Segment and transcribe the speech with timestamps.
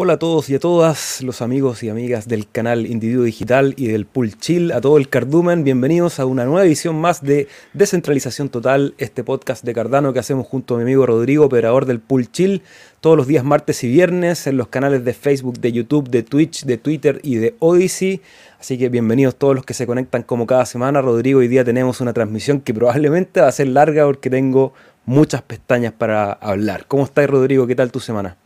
[0.00, 3.88] Hola a todos y a todas los amigos y amigas del canal Individuo Digital y
[3.88, 8.48] del Pool Chill, a todo el cardumen, bienvenidos a una nueva edición más de Descentralización
[8.48, 12.30] Total, este podcast de Cardano que hacemos junto a mi amigo Rodrigo, operador del Pool
[12.30, 12.62] Chill,
[13.00, 16.64] todos los días martes y viernes en los canales de Facebook, de YouTube, de Twitch,
[16.64, 18.20] de Twitter y de Odyssey.
[18.60, 21.02] Así que bienvenidos todos los que se conectan como cada semana.
[21.02, 24.74] Rodrigo, hoy día tenemos una transmisión que probablemente va a ser larga porque tengo
[25.06, 26.86] muchas pestañas para hablar.
[26.86, 27.66] ¿Cómo estás Rodrigo?
[27.66, 28.36] ¿Qué tal tu semana?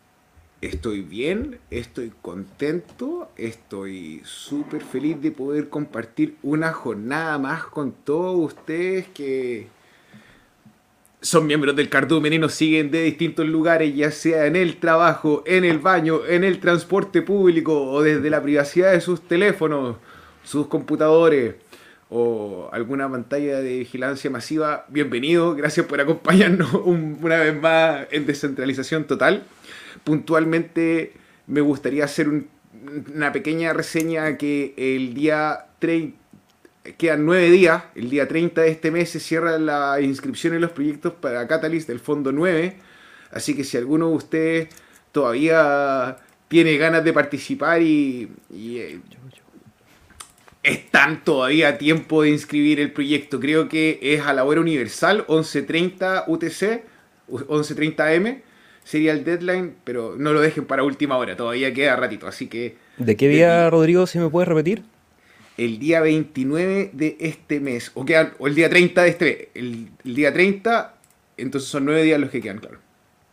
[0.62, 8.36] Estoy bien, estoy contento, estoy súper feliz de poder compartir una jornada más con todos
[8.52, 9.66] ustedes que
[11.20, 15.42] son miembros del cardumen y nos siguen de distintos lugares, ya sea en el trabajo,
[15.46, 19.96] en el baño, en el transporte público o desde la privacidad de sus teléfonos,
[20.44, 21.56] sus computadores
[22.08, 24.86] o alguna pantalla de vigilancia masiva.
[24.90, 29.42] Bienvenido, gracias por acompañarnos una vez más en descentralización total
[30.04, 31.12] puntualmente
[31.46, 32.28] me gustaría hacer
[33.14, 36.16] una pequeña reseña que el día 30,
[36.98, 40.72] quedan nueve días, el día 30 de este mes se cierra la inscripción en los
[40.72, 42.76] proyectos para Catalyst del Fondo 9,
[43.30, 44.68] así que si alguno de ustedes
[45.12, 46.16] todavía
[46.48, 49.00] tiene ganas de participar y, eh,
[50.62, 55.26] están todavía a tiempo de inscribir el proyecto, creo que es a la hora universal,
[55.26, 56.84] 11.30 UTC,
[57.28, 58.42] 11.30 M
[58.84, 62.76] sería el deadline, pero no lo dejen para última hora, todavía queda ratito, así que...
[62.98, 64.82] ¿De qué día, Rodrigo, si me puedes repetir?
[65.56, 69.90] El día 29 de este mes, o, quedan, o el día 30 de este el,
[70.04, 70.94] el día 30,
[71.36, 72.78] entonces son nueve días los que quedan, claro.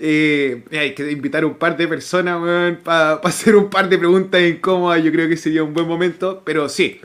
[0.00, 5.02] Eh, hay que invitar un par de personas para hacer un par de preguntas incómodas.
[5.02, 6.42] Yo creo que sería un buen momento.
[6.44, 7.00] Pero sí,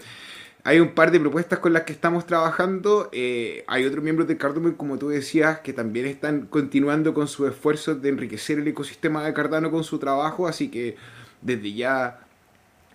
[0.64, 3.10] hay un par de propuestas con las que estamos trabajando.
[3.12, 7.50] Eh, hay otros miembros del Cardano, como tú decías, que también están continuando con sus
[7.50, 10.48] esfuerzos de enriquecer el ecosistema de Cardano con su trabajo.
[10.48, 10.96] Así que
[11.42, 12.20] desde ya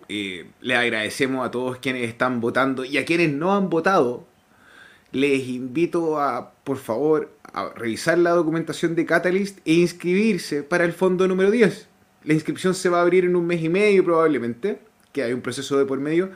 [0.07, 4.25] eh, le agradecemos a todos quienes están votando y a quienes no han votado.
[5.15, 10.91] Les invito a, por favor, a revisar la documentación de Catalyst e inscribirse para el
[10.91, 11.87] fondo número 10.
[12.25, 14.77] La inscripción se va a abrir en un mes y medio probablemente,
[15.13, 16.31] que hay un proceso de por medio,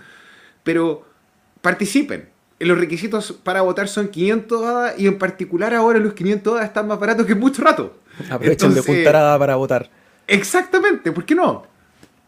[0.64, 1.06] pero
[1.60, 2.30] participen.
[2.60, 6.88] Los requisitos para votar son 500 hadas y en particular ahora los 500 hadas están
[6.88, 7.98] más baratos que mucho rato.
[8.30, 9.90] Aprovechen de juntar para votar.
[10.26, 11.68] Exactamente, ¿por qué no?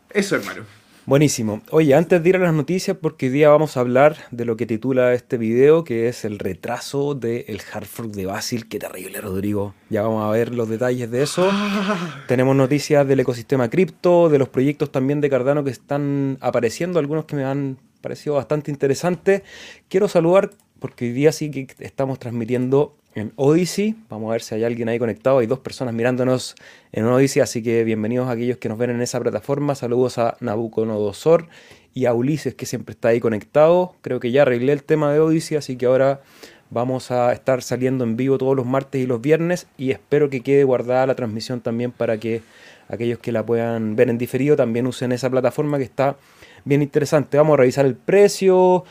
[0.09, 0.63] Eso, hermano.
[1.07, 1.61] Buenísimo.
[1.71, 4.55] Oye, antes de ir a las noticias, porque hoy día vamos a hablar de lo
[4.55, 8.69] que titula este video, que es el retraso del de hard fork de Basil.
[8.69, 9.73] Qué terrible, Rodrigo.
[9.89, 11.49] Ya vamos a ver los detalles de eso.
[11.51, 12.23] Ah.
[12.27, 17.25] Tenemos noticias del ecosistema cripto, de los proyectos también de Cardano que están apareciendo, algunos
[17.25, 19.41] que me han parecido bastante interesantes.
[19.89, 23.95] Quiero saludar, porque hoy día sí que estamos transmitiendo en Odyssey.
[24.09, 25.39] Vamos a ver si hay alguien ahí conectado.
[25.39, 26.55] Hay dos personas mirándonos
[26.91, 29.75] en Odyssey, así que bienvenidos a aquellos que nos ven en esa plataforma.
[29.75, 31.47] Saludos a Nabucodonosor
[31.93, 33.95] y a Ulises, que siempre está ahí conectado.
[34.01, 36.21] Creo que ya arreglé el tema de Odyssey, así que ahora
[36.69, 40.39] vamos a estar saliendo en vivo todos los martes y los viernes y espero que
[40.39, 42.41] quede guardada la transmisión también para que
[42.87, 46.15] aquellos que la puedan ver en diferido también usen esa plataforma que está
[46.63, 47.37] bien interesante.
[47.37, 48.85] Vamos a revisar el precio,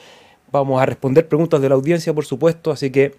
[0.53, 3.15] vamos a responder preguntas de la audiencia, por supuesto, así que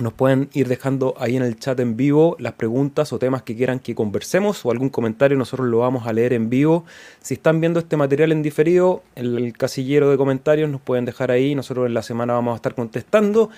[0.00, 3.56] nos pueden ir dejando ahí en el chat en vivo las preguntas o temas que
[3.56, 6.84] quieran que conversemos o algún comentario, nosotros lo vamos a leer en vivo.
[7.20, 11.54] Si están viendo este material en diferido, el casillero de comentarios nos pueden dejar ahí,
[11.54, 13.50] nosotros en la semana vamos a estar contestando.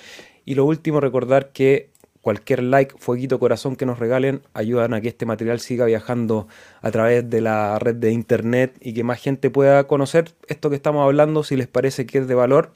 [0.45, 1.91] Y lo último, recordar que
[2.21, 6.49] cualquier like, fueguito, corazón que nos regalen ayudan a que este material siga viajando
[6.81, 10.77] a través de la red de internet y que más gente pueda conocer esto que
[10.77, 12.73] estamos hablando, si les parece que es de valor,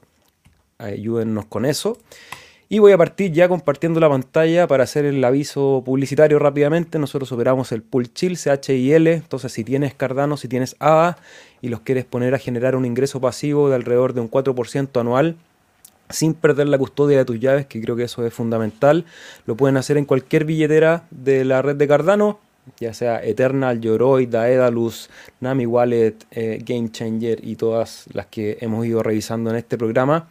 [0.77, 1.97] ayúdennos con eso.
[2.69, 6.99] Y voy a partir ya compartiendo la pantalla para hacer el aviso publicitario rápidamente.
[6.99, 9.07] Nosotros operamos el Pool Chill, CHIL.
[9.07, 11.17] Entonces, si tienes Cardano, si tienes ADA
[11.61, 15.37] y los quieres poner a generar un ingreso pasivo de alrededor de un 4% anual,
[16.09, 19.05] sin perder la custodia de tus llaves, que creo que eso es fundamental,
[19.45, 22.39] lo pueden hacer en cualquier billetera de la red de Cardano,
[22.81, 25.09] ya sea Eternal, Yoroi, Daedalus,
[25.39, 30.27] Nami Wallet, eh, Game Changer y todas las que hemos ido revisando en este programa.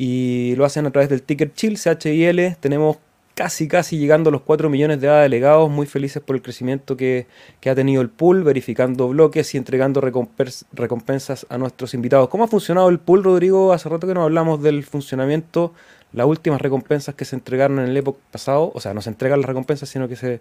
[0.00, 2.54] Y lo hacen a través del ticker Chill, CHIL.
[2.60, 2.98] Tenemos
[3.34, 7.26] casi, casi llegando a los 4 millones de delegados, muy felices por el crecimiento que,
[7.66, 12.28] ha tenido el pool, verificando bloques y entregando recompensas a nuestros invitados.
[12.28, 13.72] ¿Cómo ha funcionado el pool, Rodrigo?
[13.72, 15.74] Hace rato que no hablamos del funcionamiento,
[16.12, 19.40] las últimas recompensas que se entregaron en el época pasado, o sea, no se entregan
[19.40, 20.40] las recompensas, sino que se,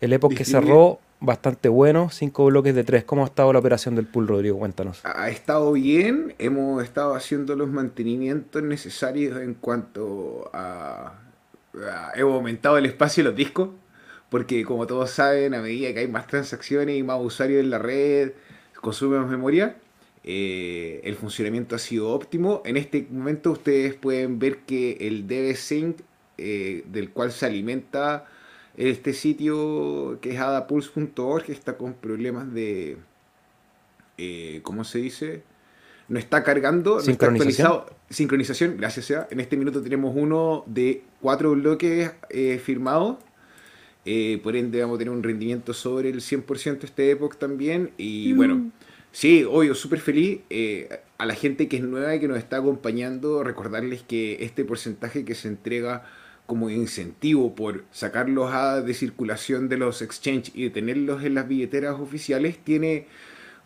[0.00, 3.04] el época que cerró bastante bueno, cinco bloques de tres.
[3.04, 4.58] ¿Cómo ha estado la operación del pool, Rodrigo?
[4.58, 5.00] Cuéntanos.
[5.04, 11.14] Ha estado bien, hemos estado haciendo los mantenimientos necesarios en cuanto a
[11.86, 13.70] Ah, hemos aumentado el espacio de los discos,
[14.30, 17.78] porque como todos saben, a medida que hay más transacciones y más usuarios en la
[17.78, 18.32] red,
[18.80, 19.76] consume más memoria,
[20.24, 22.62] eh, el funcionamiento ha sido óptimo.
[22.64, 26.00] En este momento ustedes pueden ver que el DBSync,
[26.38, 28.26] eh, del cual se alimenta
[28.78, 32.96] este sitio que es adapulse.org, está con problemas de...
[34.16, 35.42] Eh, ¿Cómo se dice?
[36.08, 37.86] no está cargando, no está actualizado.
[38.10, 39.28] Sincronización, gracias sea.
[39.30, 43.18] En este minuto tenemos uno de cuatro bloques eh, firmados.
[44.06, 47.90] Eh, por ende vamos a tener un rendimiento sobre el 100% este Epoch también.
[47.98, 48.36] Y mm.
[48.36, 48.70] bueno,
[49.12, 50.40] sí, obvio, súper feliz.
[50.48, 50.88] Eh,
[51.18, 55.26] a la gente que es nueva y que nos está acompañando, recordarles que este porcentaje
[55.26, 56.06] que se entrega
[56.48, 62.00] como incentivo por sacarlos a, de circulación de los exchange y tenerlos en las billeteras
[62.00, 63.06] oficiales tiene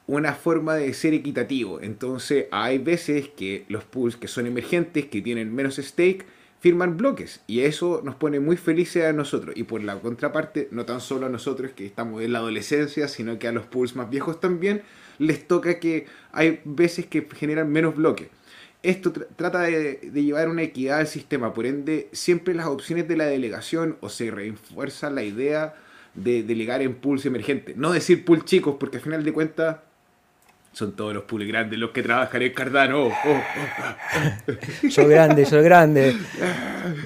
[0.08, 1.80] una forma de ser equitativo.
[1.80, 6.26] Entonces hay veces que los pools que son emergentes, que tienen menos stake,
[6.58, 10.84] firman bloques y eso nos pone muy felices a nosotros y por la contraparte no
[10.84, 14.10] tan solo a nosotros que estamos en la adolescencia sino que a los pools más
[14.10, 14.82] viejos también
[15.18, 18.28] les toca que hay veces que generan menos bloques
[18.82, 23.26] esto trata de, llevar una equidad al sistema por ende siempre las opciones de la
[23.26, 25.74] delegación o se refuerza la idea
[26.14, 29.76] de delegar en pools emergentes no decir pools chicos porque al final de cuentas
[30.72, 33.04] son todos los pools grandes los que trabajan en Cardano.
[33.04, 33.42] Oh, oh,
[34.48, 34.88] oh.
[34.88, 36.16] Yo grande, yo grande.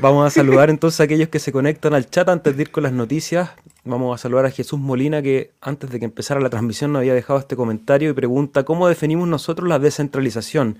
[0.00, 2.84] Vamos a saludar entonces a aquellos que se conectan al chat antes de ir con
[2.84, 3.50] las noticias.
[3.84, 7.14] Vamos a saludar a Jesús Molina que antes de que empezara la transmisión nos había
[7.14, 10.78] dejado este comentario y pregunta ¿cómo definimos nosotros la descentralización?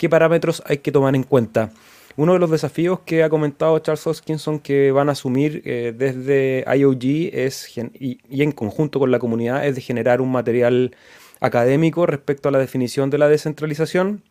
[0.00, 1.72] ¿Qué parámetros hay que tomar en cuenta?
[2.16, 6.64] Uno de los desafíos que ha comentado Charles Hoskinson que van a asumir eh, desde
[6.74, 10.96] IOG es, y, en conjunto con la comunidad es de generar un material
[11.40, 14.22] académico respecto a la definición de la descentralización.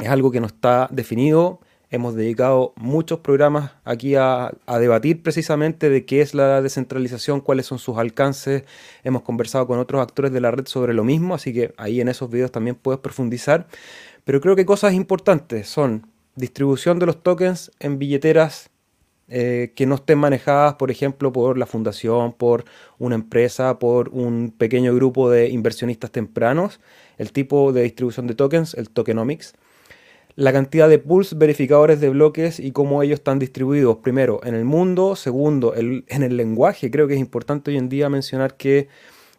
[0.00, 1.60] Es algo que no está definido.
[1.88, 7.78] Hemos dedicado muchos programas aquí a, debatir precisamente de qué es la descentralización, cuáles son
[7.78, 8.64] sus alcances.
[9.04, 12.08] Hemos conversado con otros actores de la red sobre lo mismo, así que ahí en
[12.08, 13.68] esos videos también puedes profundizar.
[14.26, 18.70] Pero creo que cosas importantes son distribución de los tokens en billeteras
[19.28, 22.64] eh, que no estén manejadas, por ejemplo, por la fundación, por
[22.98, 26.80] una empresa, por un pequeño grupo de inversionistas tempranos,
[27.18, 29.54] el tipo de distribución de tokens, el tokenomics,
[30.34, 34.64] la cantidad de pools verificadores de bloques y cómo ellos están distribuidos, primero, en el
[34.64, 36.90] mundo, segundo, en el lenguaje.
[36.90, 38.88] Creo que es importante hoy en día mencionar que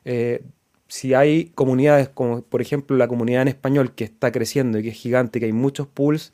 [0.05, 0.43] eh,
[0.87, 4.89] si hay comunidades como, por ejemplo, la comunidad en español que está creciendo y que
[4.89, 6.33] es gigante, que hay muchos pools,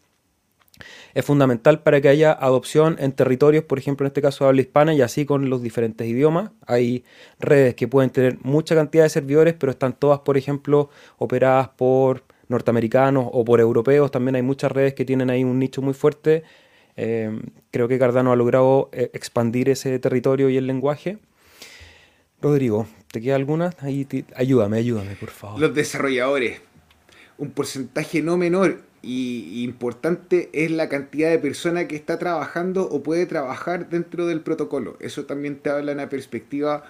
[1.14, 4.94] es fundamental para que haya adopción en territorios, por ejemplo, en este caso habla hispana
[4.94, 6.52] y así con los diferentes idiomas.
[6.66, 7.04] Hay
[7.40, 12.24] redes que pueden tener mucha cantidad de servidores, pero están todas, por ejemplo, operadas por
[12.48, 14.12] norteamericanos o por europeos.
[14.12, 16.44] También hay muchas redes que tienen ahí un nicho muy fuerte.
[16.95, 17.40] Eh,
[17.72, 21.19] creo que Cardano ha logrado eh, expandir ese territorio y el lenguaje.
[22.42, 23.76] Rodrigo, ¿te queda alguna?
[23.78, 25.62] Ahí ayúdame, ayúdame, por favor.
[25.62, 26.62] Los desarrolladores.
[27.38, 33.04] Un porcentaje no menor y importante es la cantidad de personas que está trabajando o
[33.04, 34.98] puede trabajar dentro del protocolo.
[35.00, 36.86] Eso también te habla en la perspectiva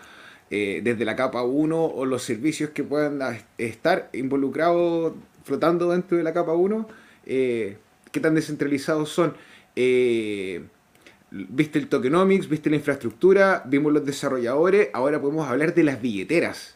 [0.49, 3.19] eh, desde la capa 1 o los servicios que puedan
[3.57, 5.13] estar involucrados
[5.43, 6.87] flotando dentro de la capa 1,
[7.25, 7.77] eh,
[8.13, 9.35] qué tan descentralizados son.
[9.75, 10.63] Eh,
[11.33, 16.75] viste el tokenomics, viste la infraestructura, vimos los desarrolladores, ahora podemos hablar de las billeteras.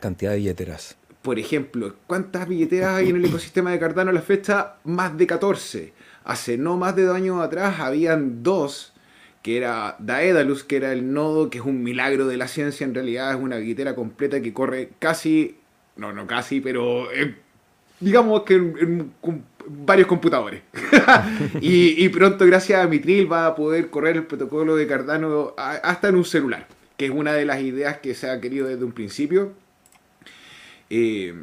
[0.00, 4.20] Cantidad de billeteras por ejemplo, ¿cuántas billeteras hay en el ecosistema de Cardano a la
[4.20, 4.74] fecha?
[4.84, 5.94] Más de 14.
[6.22, 8.92] Hace no más de dos años atrás habían dos,
[9.40, 12.92] que era Daedalus, que era el nodo, que es un milagro de la ciencia, en
[12.92, 15.56] realidad es una billetera completa que corre casi,
[15.96, 17.36] no, no casi, pero eh,
[18.00, 19.14] digamos que en,
[19.66, 20.62] varios computadores.
[21.60, 26.08] y, y, pronto, gracias a Mitril, va a poder correr el protocolo de Cardano hasta
[26.08, 26.66] en un celular,
[26.96, 29.52] que es una de las ideas que se ha querido desde un principio
[30.90, 31.34] eh,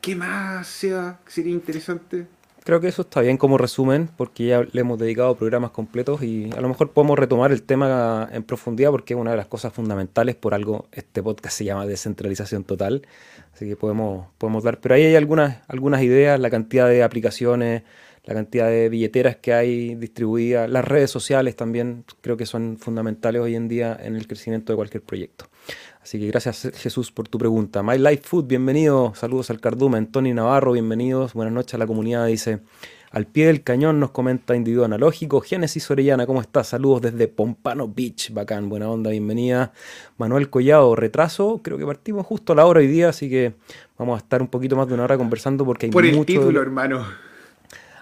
[0.00, 2.26] ¿Qué más sea, sería interesante?
[2.68, 6.50] Creo que eso está bien como resumen, porque ya le hemos dedicado programas completos y
[6.54, 9.72] a lo mejor podemos retomar el tema en profundidad, porque es una de las cosas
[9.72, 13.06] fundamentales, por algo este podcast se llama descentralización total,
[13.54, 17.84] así que podemos, podemos dar, pero ahí hay algunas, algunas ideas, la cantidad de aplicaciones,
[18.28, 23.40] la cantidad de billeteras que hay distribuidas, las redes sociales también creo que son fundamentales
[23.40, 25.46] hoy en día en el crecimiento de cualquier proyecto.
[26.02, 27.82] Así que gracias Jesús por tu pregunta.
[27.82, 29.14] My Life Food, bienvenido.
[29.14, 30.08] Saludos al Cardumen.
[30.08, 31.32] Tony Navarro, bienvenidos.
[31.32, 32.26] Buenas noches a la comunidad.
[32.26, 32.60] Dice,
[33.10, 35.40] al pie del cañón nos comenta Individuo Analógico.
[35.40, 36.68] Génesis Orellana, ¿cómo estás?
[36.68, 38.30] Saludos desde Pompano Beach.
[38.34, 39.72] Bacán, buena onda, bienvenida.
[40.18, 41.62] Manuel Collado, retraso.
[41.64, 43.54] Creo que partimos justo a la hora hoy día, así que
[43.96, 46.60] vamos a estar un poquito más de una hora conversando porque hay Por el título,
[46.60, 47.06] hermano.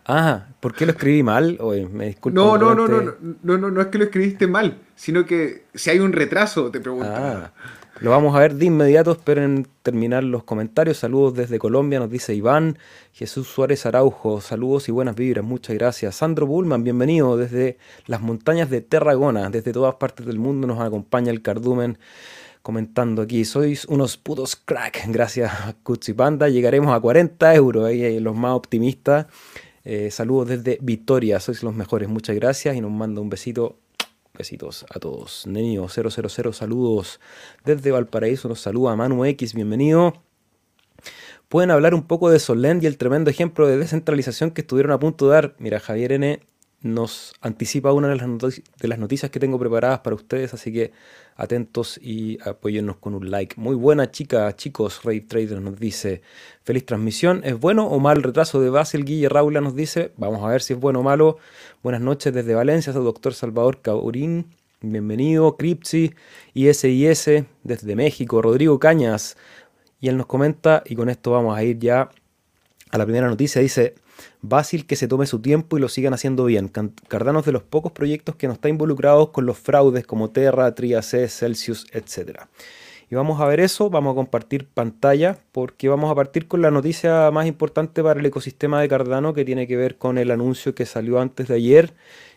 [0.08, 1.58] Ah, ¿por qué lo escribí mal?
[1.60, 2.38] Oye, me disculpo.
[2.38, 3.02] No, no, no, no,
[3.42, 6.80] no, no, no, es que lo escribiste mal, sino que si hay un retraso, te
[6.80, 7.52] preguntaba.
[7.54, 10.98] Ah, lo vamos a ver de inmediato, esperen terminar los comentarios.
[10.98, 12.78] Saludos desde Colombia, nos dice Iván.
[13.12, 16.14] Jesús Suárez Araujo, saludos y buenas vibras, muchas gracias.
[16.14, 21.32] Sandro Bullman, bienvenido desde las montañas de Terragona, desde todas partes del mundo nos acompaña
[21.32, 21.98] el cardumen
[22.62, 25.52] comentando aquí, sois unos putos crack, gracias
[25.84, 29.26] Kutsi Panda, llegaremos a 40 euros, ahí los más optimistas.
[29.88, 33.78] Eh, saludos desde Victoria, sois los mejores, muchas gracias y nos manda un besito.
[34.37, 35.47] Besitos a todos.
[35.47, 37.21] Nenio000, saludos
[37.64, 40.25] desde Valparaíso, nos saluda Manu X, bienvenido.
[41.49, 44.99] Pueden hablar un poco de Solend y el tremendo ejemplo de descentralización que estuvieron a
[44.99, 45.55] punto de dar.
[45.61, 46.40] Mira, Javier N
[46.81, 50.90] nos anticipa una de las, noticias que tengo preparadas para ustedes, así que
[51.37, 53.61] atentos y apóyennos con un like.
[53.61, 56.23] Muy buena chica, chicos, Ray Trader nos dice,
[56.64, 59.05] feliz transmisión, ¿es bueno o mal retraso de Basel?
[59.05, 61.38] Guille Raula nos dice, vamos a ver si es bueno o malo.
[61.83, 64.47] Buenas noches desde Valencia, soy doctor Salvador Caurín,
[64.81, 66.14] bienvenido, Cripsi,
[66.55, 69.37] ISIS desde México, Rodrigo Cañas,
[70.00, 72.11] y él nos comenta, y con esto vamos a ir ya
[72.90, 73.95] a la primera noticia, dice,
[74.48, 76.70] Basil que se tome su tiempo y lo sigan haciendo bien.
[77.08, 80.74] Cardano es de los pocos proyectos que no está involucrados con los fraudes como Terra,
[81.02, 82.40] C, Celsius, etc.
[83.08, 86.72] Y vamos a ver eso, vamos a compartir pantalla porque vamos a partir con la
[86.72, 90.74] noticia más importante para el ecosistema de Cardano que tiene que ver con el anuncio
[90.74, 91.94] que salió antes de ayer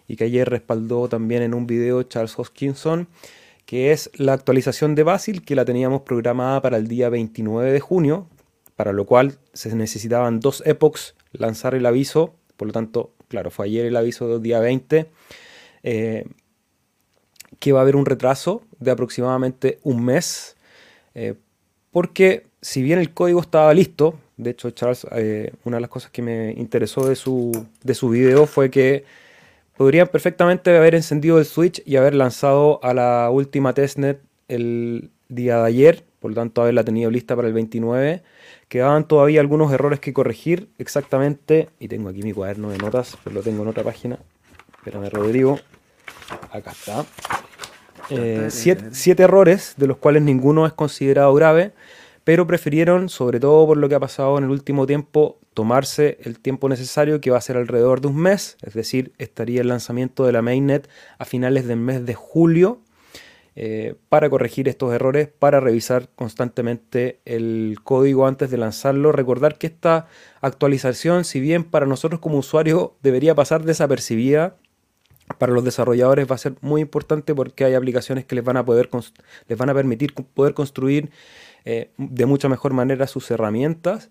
[0.08, 3.08] y que ayer respaldó también en un video Charles Hoskinson,
[3.66, 7.80] que es la actualización de Basil que la teníamos programada para el día 29 de
[7.80, 8.28] junio,
[8.76, 13.68] para lo cual se necesitaban dos epochs lanzar el aviso, por lo tanto, claro, fue
[13.68, 15.10] ayer el aviso del día 20,
[15.84, 16.26] eh,
[17.60, 20.56] que va a haber un retraso de aproximadamente un mes,
[21.16, 21.36] eh,
[21.92, 26.12] porque si bien el código estaba listo, de hecho Charles, eh, una de las cosas
[26.12, 29.04] que me interesó de su, de su video fue que
[29.78, 35.58] podrían perfectamente haber encendido el switch y haber lanzado a la última testnet el día
[35.60, 38.24] de ayer, por lo tanto haberla tenido lista para el 29
[38.70, 43.34] Quedaban todavía algunos errores que corregir exactamente, y tengo aquí mi cuaderno de notas, pero
[43.34, 44.20] lo tengo en otra página.
[44.78, 45.60] Espérame, Rodrigo.
[46.52, 47.04] Acá está.
[48.12, 51.74] Eh, siete, errores, de los cuales ninguno es considerado grave,
[52.24, 56.40] pero prefirieron, sobre todo por lo que ha pasado en el último tiempo, tomarse el
[56.40, 60.28] tiempo necesario, que va a ser alrededor de un mes, es decir, estaría el lanzamiento
[60.28, 62.82] de la mainnet a finales del mes de julio
[63.62, 69.12] eh, para corregir estos errores, para revisar constantemente el código antes de lanzarlo.
[69.12, 70.08] Recordar que esta
[70.40, 74.56] actualización, si bien para nosotros como usuarios debería pasar desapercibida,
[75.38, 78.64] para los desarrolladores va a ser muy importante porque hay aplicaciones que les van a,
[78.64, 78.90] poder,
[79.50, 81.10] les van a permitir poder construir
[81.66, 84.10] eh, de mucha mejor manera sus herramientas.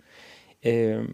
[0.61, 1.09] Eh,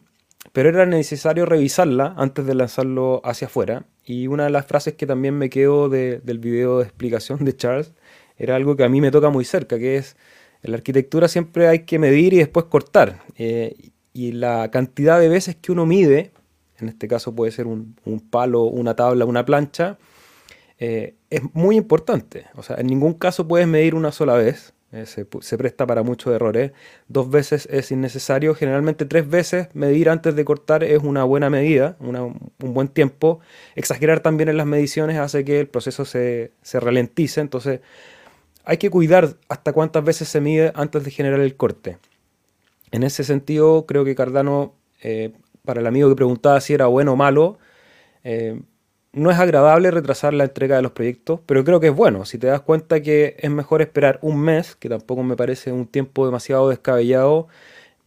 [0.53, 3.87] pero era necesario revisarla antes de lanzarlo hacia afuera.
[4.05, 7.93] Y una de las frases que también me quedo del video de explicación de Charles
[8.37, 10.17] era algo que a mí me toca muy cerca, que es
[10.65, 13.23] en la arquitectura siempre hay que medir y después cortar.
[13.37, 16.33] Eh, y la cantidad de veces que uno mide,
[16.79, 17.97] en este caso puede ser un,
[18.31, 19.99] palo, una tabla, una plancha,
[20.79, 22.47] eh, es muy importante.
[22.55, 24.73] O sea, en ningún caso puedes medir una sola vez.
[24.91, 26.73] Eh, se, presta para muchos errores.
[27.09, 28.55] Dos veces es innecesario.
[28.55, 33.41] Generalmente tres veces medir antes de cortar es una buena medida, un buen tiempo.
[33.75, 37.43] Exagerar también en las mediciones hace que el proceso se, se ralentice.
[37.43, 37.81] Entonces,
[38.65, 41.99] hay que cuidar hasta cuántas veces se mide antes de generar el corte.
[42.91, 45.33] En ese sentido, creo que Cardano, eh,
[45.65, 47.59] para el amigo que preguntaba si era bueno o malo,
[48.23, 48.61] eh,
[49.13, 52.25] no es agradable retrasar la entrega de los proyectos, pero creo que es bueno.
[52.25, 55.87] Si te das cuenta que es mejor esperar un mes, que tampoco me parece un
[55.87, 57.49] tiempo demasiado descabellado,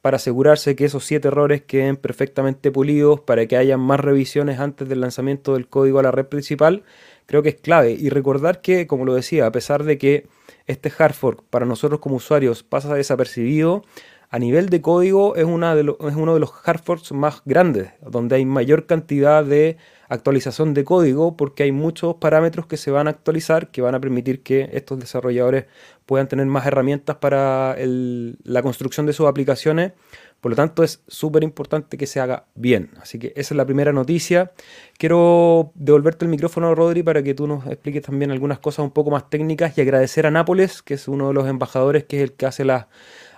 [0.01, 4.87] para asegurarse que esos siete errores queden perfectamente pulidos, para que haya más revisiones antes
[4.87, 6.83] del lanzamiento del código a la red principal,
[7.25, 7.91] creo que es clave.
[7.91, 10.27] Y recordar que, como lo decía, a pesar de que
[10.67, 13.83] este hard fork para nosotros como usuarios pasa desapercibido,
[14.29, 19.43] a nivel de código es, uno de los hardforks más grandes, donde hay mayor cantidad
[19.43, 19.77] de
[20.09, 23.99] actualización de código porque hay muchos parámetros que se van a actualizar que van a
[23.99, 25.65] permitir que estos desarrolladores
[26.05, 29.93] puedan tener más herramientas para la construcción de sus aplicaciones.
[30.41, 32.91] Por lo tanto, es súper importante que se haga bien.
[33.01, 34.51] Así que esa es la primera noticia.
[34.97, 39.09] Quiero devolverte el micrófono, Rodri, para que tú nos expliques también algunas cosas un poco
[39.09, 42.33] más técnicas y agradecer a Nápoles, que es uno de los embajadores, que es el
[42.33, 42.85] que hace las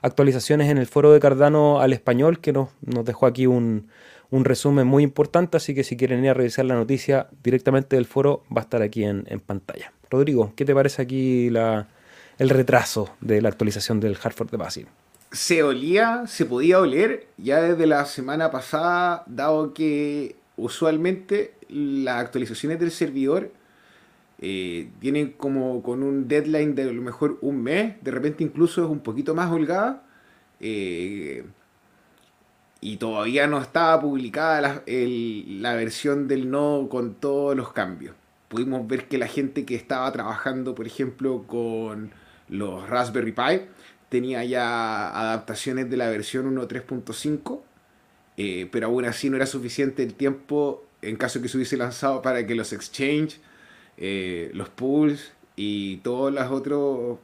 [0.01, 3.87] actualizaciones en el foro de Cardano al español, que nos, dejó aquí un,
[4.31, 8.43] resumen muy importante, así que si quieren ir a revisar la noticia directamente del foro,
[8.55, 9.93] va a estar aquí en, pantalla.
[10.09, 14.87] Rodrigo, ¿qué te parece aquí el retraso de la actualización del Hartford de Basil?
[15.31, 22.79] Se olía, se podía oler ya desde la semana pasada, dado que usualmente las actualizaciones
[22.79, 23.51] del servidor
[24.41, 28.83] eh, vienen como con un deadline de a lo mejor un mes, de repente incluso
[28.83, 30.03] es un poquito más holgada.
[30.59, 31.45] Eh,
[32.81, 38.15] y todavía no estaba publicada la, versión del nodo con todos los cambios.
[38.47, 42.11] Pudimos ver que la gente que estaba trabajando, por ejemplo, con
[42.47, 43.61] los Raspberry Pi,
[44.09, 47.61] tenía ya adaptaciones de la versión 1.3.5,
[48.37, 52.21] eh, pero aún así no era suficiente el tiempo en caso que se hubiese lanzado
[52.21, 53.39] para que los exchange,
[53.97, 56.79] eh, los pools y todas las otras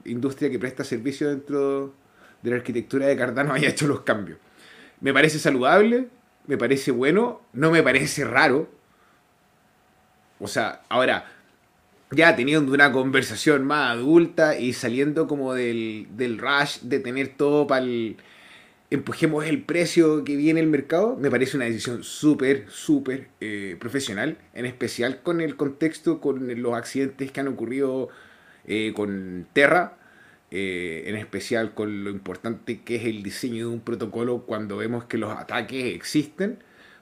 [0.05, 1.93] industrias que presta servicio dentro
[2.41, 4.37] de la arquitectura de Cardano haya hecho los cambios.
[5.01, 6.07] Me parece saludable,
[6.47, 8.69] me parece bueno, no me parece raro.
[10.39, 11.34] O sea, ahora,
[12.11, 17.67] ya teniendo una conversación más adulta y saliendo como del, del rush de tener todo
[17.67, 18.17] para el...
[18.91, 24.37] Empujemos el precio que viene el mercado, me parece una decisión súper, súper eh, profesional,
[24.53, 28.09] en especial con el contexto, con los accidentes que han ocurrido
[28.67, 29.97] eh, con Terra,
[30.51, 35.05] eh, en especial con lo importante que es el diseño de un protocolo cuando vemos
[35.05, 36.59] que los ataques existen.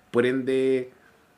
[0.09, 0.91] Por ende,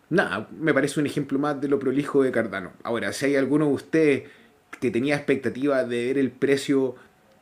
[0.10, 2.74] nada, me parece un ejemplo más de lo prolijo de Cardano.
[2.84, 4.24] Ahora, si hay alguno de ustedes
[4.80, 6.96] que tenía expectativa de ver el precio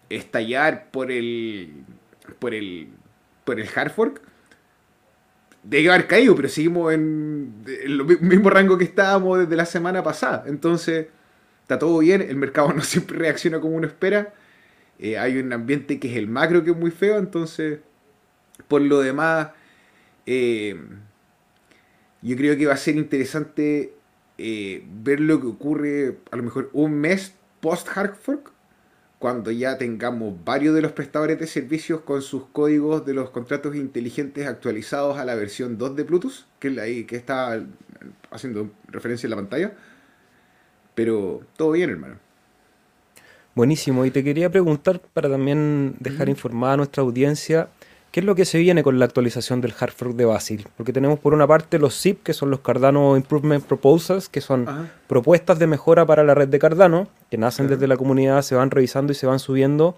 [0.09, 1.73] estallar por el
[2.39, 2.89] por el
[3.45, 4.21] por el hard fork,
[5.63, 10.43] debe haber caído, pero seguimos en el mismo rango que estábamos desde la semana pasada.
[10.47, 11.07] Entonces,
[11.61, 14.33] está todo bien, el mercado no siempre reacciona como uno espera.
[14.99, 17.79] Eh, hay un ambiente que es el macro que es muy feo, entonces,
[18.67, 19.49] por lo demás,
[20.25, 20.79] eh,
[22.23, 23.93] yo creo que va a ser interesante
[24.37, 28.51] eh, ver lo que ocurre a lo mejor un mes post hard fork
[29.19, 33.73] cuando ya tengamos varios de los prestadores de servicios con sus códigos de los contratos
[33.73, 37.63] inteligentes actualizados a la versión 2 de Plutus, que es la que está
[38.31, 39.73] haciendo referencia en la pantalla.
[40.93, 42.15] Pero todo bien, hermano.
[43.55, 47.69] Buenísimo, y te quería preguntar para también dejar informada a nuestra audiencia,
[48.13, 50.67] ¿qué es lo que se viene con la actualización del hard fork de Basil?
[50.77, 54.67] Porque tenemos por una parte los ZIP, que son los Cardano Improvement Proposals, que son
[55.07, 58.69] propuestas de mejora para la red de Cardano, que nacen desde la comunidad, se van
[58.69, 59.97] revisando y se van subiendo,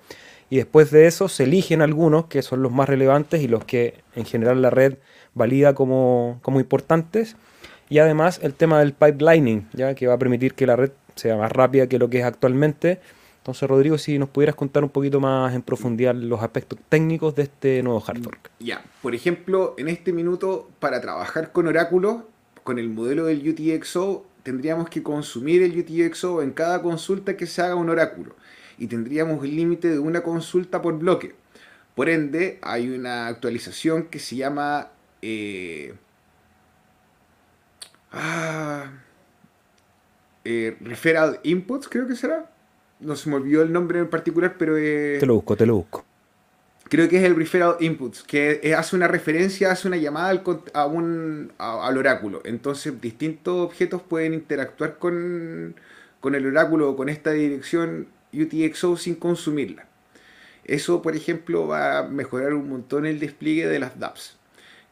[0.49, 3.95] y después de eso se eligen algunos, que son los más relevantes y los que
[4.15, 4.93] en general la red
[5.33, 7.35] valida como, como importantes,
[7.89, 11.35] y además el tema del pipelining, ya que va a permitir que la red sea
[11.35, 13.01] más rápida que lo que es actualmente,
[13.45, 17.43] entonces, Rodrigo, si nos pudieras contar un poquito más en profundidad los aspectos técnicos de
[17.43, 18.49] este nuevo hard fork.
[18.59, 22.23] Ya, por ejemplo, en este minuto, para trabajar con oráculos,
[22.63, 27.61] con el modelo del UTXO, tendríamos que consumir el UTXO en cada consulta que se
[27.61, 28.35] haga un oráculo.
[28.79, 31.35] Y tendríamos el límite de una consulta por bloque.
[31.93, 34.89] Por ende, hay una actualización que se llama...
[35.21, 35.93] Eh,
[38.11, 38.91] ah,
[40.45, 42.49] eh, referral Inputs, creo que será
[43.05, 44.75] no se me olvidó el nombre en particular, pero...
[44.75, 46.05] te lo busco, te lo busco.
[46.87, 50.85] Creo que es el Referral Inputs, que hace una referencia, hace una llamada al, a
[50.85, 52.41] un, al oráculo.
[52.45, 55.75] Entonces, distintos objetos pueden interactuar con,
[56.19, 59.87] con el oráculo o con esta dirección UTXO sin consumirla.
[60.63, 64.37] Eso, por ejemplo, va a mejorar un montón el despliegue de las DApps.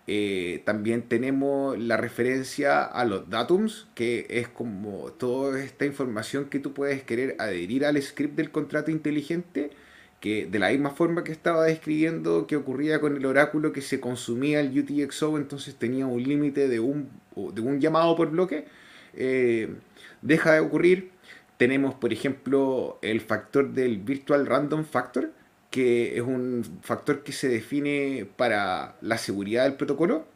[0.05, 6.59] Eh, también tenemos la referencia a los datums, que es como toda esta información que
[6.59, 9.71] tú puedes querer adherir al script del contrato inteligente,
[10.19, 13.99] que de la misma forma que estaba describiendo que ocurría con el oráculo que se
[13.99, 18.65] consumía el UTXO, entonces tenía un límite de un, de un llamado por bloque,
[19.15, 19.75] eh,
[20.21, 21.11] deja de ocurrir.
[21.57, 25.31] Tenemos, por ejemplo, el factor del Virtual Random Factor,
[25.73, 30.27] que es un factor que se define para la seguridad del protocolo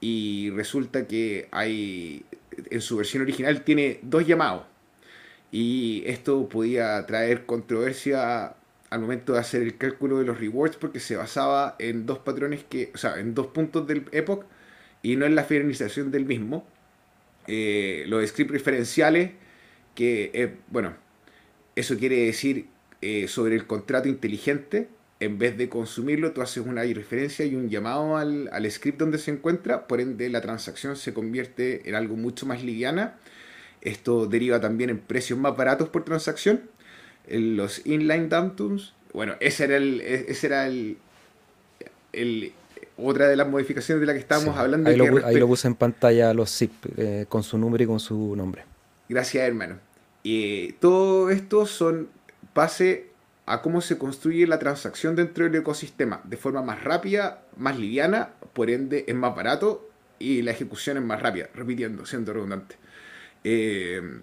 [0.00, 2.24] y resulta que hay
[2.70, 4.64] en su versión original tiene dos llamados
[5.52, 8.54] y esto podía traer controversia
[8.88, 12.64] al momento de hacer el cálculo de los rewards porque se basaba en dos patrones
[12.64, 14.46] que, o sea, en dos puntos del epoch
[15.02, 16.66] y no en la finalización del mismo.
[17.46, 19.32] Eh, los scripts referenciales,
[19.94, 20.94] que, eh, bueno,
[21.76, 22.66] eso quiere decir
[23.02, 24.88] eh, sobre el contrato inteligente,
[25.20, 29.18] en vez de consumirlo, tú haces una referencia y un llamado al, al, script donde
[29.18, 33.16] se encuentra, por ende la transacción se convierte en algo mucho más liviana.
[33.82, 36.62] Esto deriva también en precios más baratos por transacción.
[37.26, 40.96] En los inline downtons, bueno, ese era el, e, ese era el,
[42.12, 42.52] el
[42.96, 44.90] otra de las modificaciones de la que estábamos hablando.
[44.90, 48.00] Ahí, lo, ahí lo, puse en pantalla los zip eh, con su número y con
[48.00, 48.64] su nombre.
[49.08, 49.78] Gracias, hermano.
[50.22, 52.08] Y todo esto son
[52.54, 53.10] base
[53.46, 58.30] a cómo se construye la transacción dentro del ecosistema de forma más rápida, más liviana,
[58.52, 62.76] por ende es más barato y la ejecución es más rápida, repitiendo, siendo redundante.
[63.42, 64.20] Eh,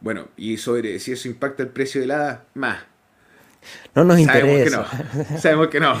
[0.00, 2.82] bueno, y sobre si eso impacta el precio de la más.
[3.94, 4.86] No nos interesa.
[5.38, 5.94] Sabemos que no.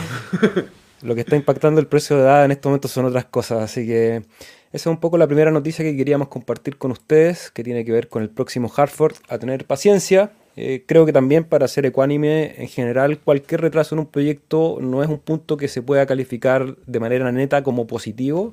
[1.02, 3.86] Lo que está impactando el precio de ADA en estos momentos son otras cosas, así
[3.86, 4.24] que
[4.72, 7.92] esa es un poco la primera noticia que queríamos compartir con ustedes, que tiene que
[7.92, 9.16] ver con el próximo Hartford.
[9.28, 10.32] A tener paciencia.
[10.56, 15.02] Eh, creo que también para ser ecuánime, en general, cualquier retraso en un proyecto no
[15.02, 18.52] es un punto que se pueda calificar de manera neta como positivo,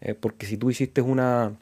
[0.00, 1.52] eh, porque si tú hiciste una,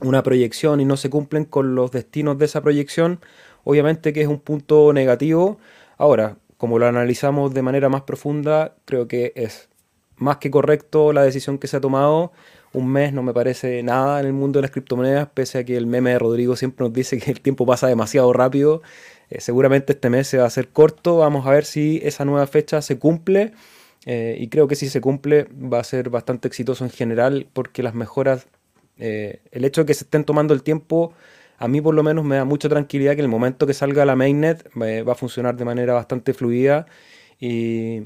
[0.00, 3.20] una proyección y no se cumplen con los destinos de esa proyección,
[3.64, 5.58] obviamente que es un punto negativo.
[5.96, 9.68] Ahora, como lo analizamos de manera más profunda, creo que es
[10.16, 12.32] más que correcto la decisión que se ha tomado.
[12.76, 15.78] Un mes no me parece nada en el mundo de las criptomonedas, pese a que
[15.78, 18.82] el meme de Rodrigo siempre nos dice que el tiempo pasa demasiado rápido.
[19.30, 21.16] Eh, seguramente este mes se va a hacer corto.
[21.16, 23.54] Vamos a ver si esa nueva fecha se cumple.
[24.04, 27.82] Eh, y creo que si se cumple va a ser bastante exitoso en general porque
[27.82, 28.46] las mejoras,
[28.98, 31.14] eh, el hecho de que se estén tomando el tiempo
[31.58, 34.04] a mí por lo menos me da mucha tranquilidad que en el momento que salga
[34.04, 36.86] la mainnet va a funcionar de manera bastante fluida
[37.40, 38.02] y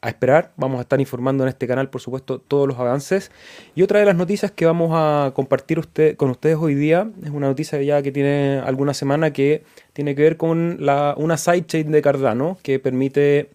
[0.00, 3.30] a esperar, vamos a estar informando en este canal por supuesto todos los avances.
[3.74, 7.30] Y otra de las noticias que vamos a compartir usted, con ustedes hoy día es
[7.30, 11.90] una noticia ya que tiene alguna semana que tiene que ver con la, una sidechain
[11.90, 13.50] de Cardano que permite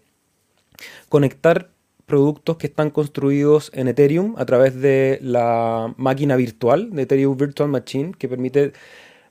[1.08, 1.70] conectar
[2.06, 7.68] productos que están construidos en Ethereum a través de la máquina virtual de Ethereum Virtual
[7.68, 8.72] Machine que permite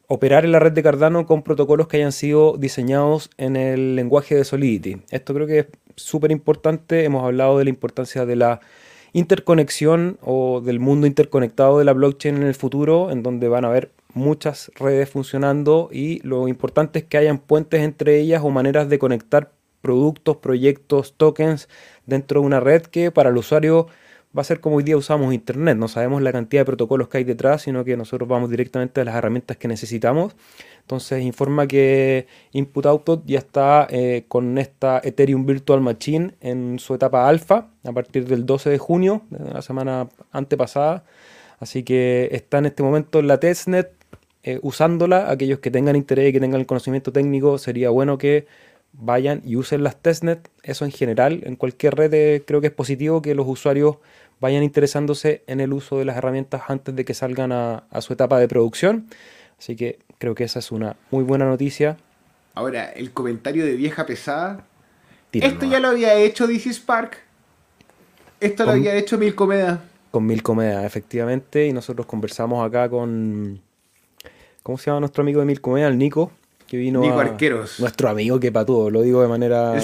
[0.07, 4.35] operar en la red de Cardano con protocolos que hayan sido diseñados en el lenguaje
[4.35, 5.01] de Solidity.
[5.11, 7.03] Esto creo que es súper importante.
[7.03, 8.59] Hemos hablado de la importancia de la
[9.13, 13.69] interconexión o del mundo interconectado de la blockchain en el futuro, en donde van a
[13.69, 18.89] haber muchas redes funcionando y lo importante es que hayan puentes entre ellas o maneras
[18.89, 21.67] de conectar productos, proyectos, tokens
[22.05, 23.87] dentro de una red que para el usuario
[24.35, 25.77] va a ser como hoy día usamos Internet.
[25.77, 29.05] No sabemos la cantidad de protocolos que hay detrás, sino que nosotros vamos directamente a
[29.05, 30.35] las herramientas que necesitamos.
[30.81, 36.95] Entonces informa que Input Output ya está eh, con esta Ethereum Virtual Machine en su
[36.95, 41.03] etapa alfa a partir del 12 de junio, de la semana antepasada.
[41.59, 43.91] Así que está en este momento en la testnet
[44.43, 45.29] eh, usándola.
[45.31, 48.47] Aquellos que tengan interés y que tengan el conocimiento técnico, sería bueno que
[48.93, 50.49] vayan y usen las testnet.
[50.63, 53.97] Eso en general, en cualquier red eh, creo que es positivo que los usuarios
[54.43, 58.39] vayan interesándose en el uso de las herramientas antes de que salgan a, su etapa
[58.39, 59.07] de producción.
[59.57, 61.95] Así que creo que esa es una muy buena noticia.
[62.53, 64.65] Ahora, el comentario de vieja pesada.
[65.31, 67.19] Esto ya lo había hecho DC Spark.
[68.41, 69.81] Esto lo había hecho Milcomeda.
[70.11, 71.65] Con Milcomeda, efectivamente.
[71.65, 73.61] Y nosotros conversamos acá con.
[74.61, 75.87] ¿Cómo se llama nuestro amigo de Milcomeda?
[75.87, 76.33] El Nico
[76.73, 77.79] que vino Nico Arqueros.
[77.79, 79.75] nuestro amigo que patúo, lo digo de manera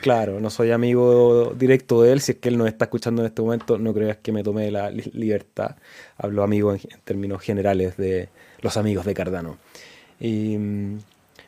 [0.00, 3.26] claro, no soy amigo directo de él, si es que él nos está escuchando en
[3.26, 5.76] este momento, no creas que me tomé la libertad.
[6.18, 8.30] Hablo amigo en, términos generales de
[8.62, 9.58] los amigos de Cardano.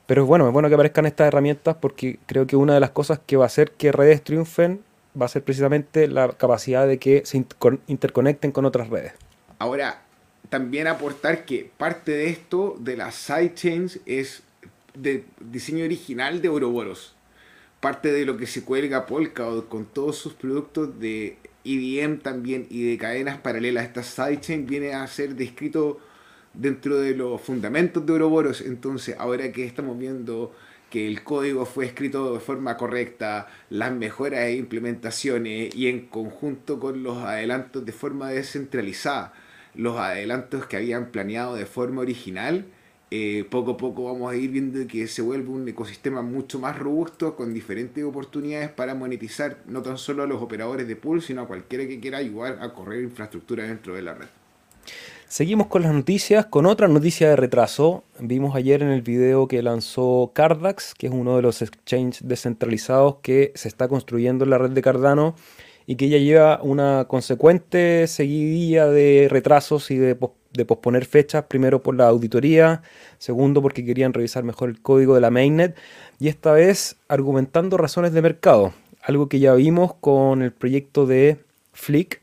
[0.06, 3.18] pero bueno, es bueno que aparezcan estas herramientas porque creo que una de las cosas
[3.18, 4.82] que va a hacer que redes triunfen
[5.20, 7.44] va a ser precisamente la capacidad de que se
[7.88, 9.14] interconecten con otras redes.
[9.58, 10.02] Ahora,
[10.50, 14.42] también aportar que parte de esto, de las sidechains, es
[14.94, 17.14] de diseño original de Ouroboros.
[17.80, 22.90] Parte de lo que se cuelga Polkadot con todos sus productos de EVM también y
[22.90, 23.84] de cadenas paralelas.
[23.84, 26.00] Esta sidechain viene a ser descrito
[26.54, 28.62] dentro de los fundamentos de Ouroboros.
[28.62, 30.52] Entonces, ahora que estamos viendo
[30.90, 36.80] que el código fue escrito de forma correcta, las mejoras e implementaciones y en conjunto
[36.80, 39.34] con los adelantos de forma descentralizada
[39.74, 42.66] los adelantos que habían planeado de forma original,
[43.10, 46.78] eh, poco a poco vamos a ir viendo que se vuelve un ecosistema mucho más
[46.78, 51.42] robusto con diferentes oportunidades para monetizar no tan solo a los operadores de pool, sino
[51.42, 54.26] a cualquiera que quiera ayudar a correr infraestructura dentro de la red.
[55.26, 58.04] Seguimos con las noticias, con otra noticia de retraso.
[58.18, 63.16] Vimos ayer en el video que lanzó Cardax, que es uno de los exchanges descentralizados
[63.22, 65.34] que se está construyendo en la red de Cardano
[65.88, 70.18] y que ya lleva una consecuente seguidilla de retrasos y de,
[70.52, 72.82] de posponer fechas, primero por la auditoría,
[73.16, 75.74] segundo porque querían revisar mejor el código de la mainnet
[76.20, 81.38] y esta vez argumentando razones de mercado, algo que ya vimos con el proyecto de
[81.72, 82.20] Flick.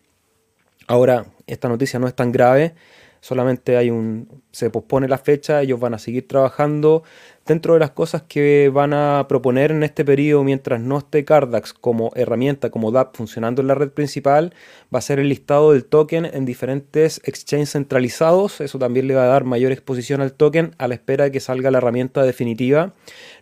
[0.86, 2.75] Ahora, esta noticia no es tan grave,
[3.19, 7.01] solamente hay un se pospone la fecha, ellos van a seguir trabajando.
[7.45, 11.73] Dentro de las cosas que van a proponer en este periodo mientras no esté Cardax
[11.73, 14.51] como herramienta, como DApp funcionando en la red principal,
[14.93, 18.62] va a ser el listado del token en diferentes exchanges centralizados.
[18.62, 21.39] Eso también le va a dar mayor exposición al token a la espera de que
[21.39, 22.93] salga la herramienta definitiva.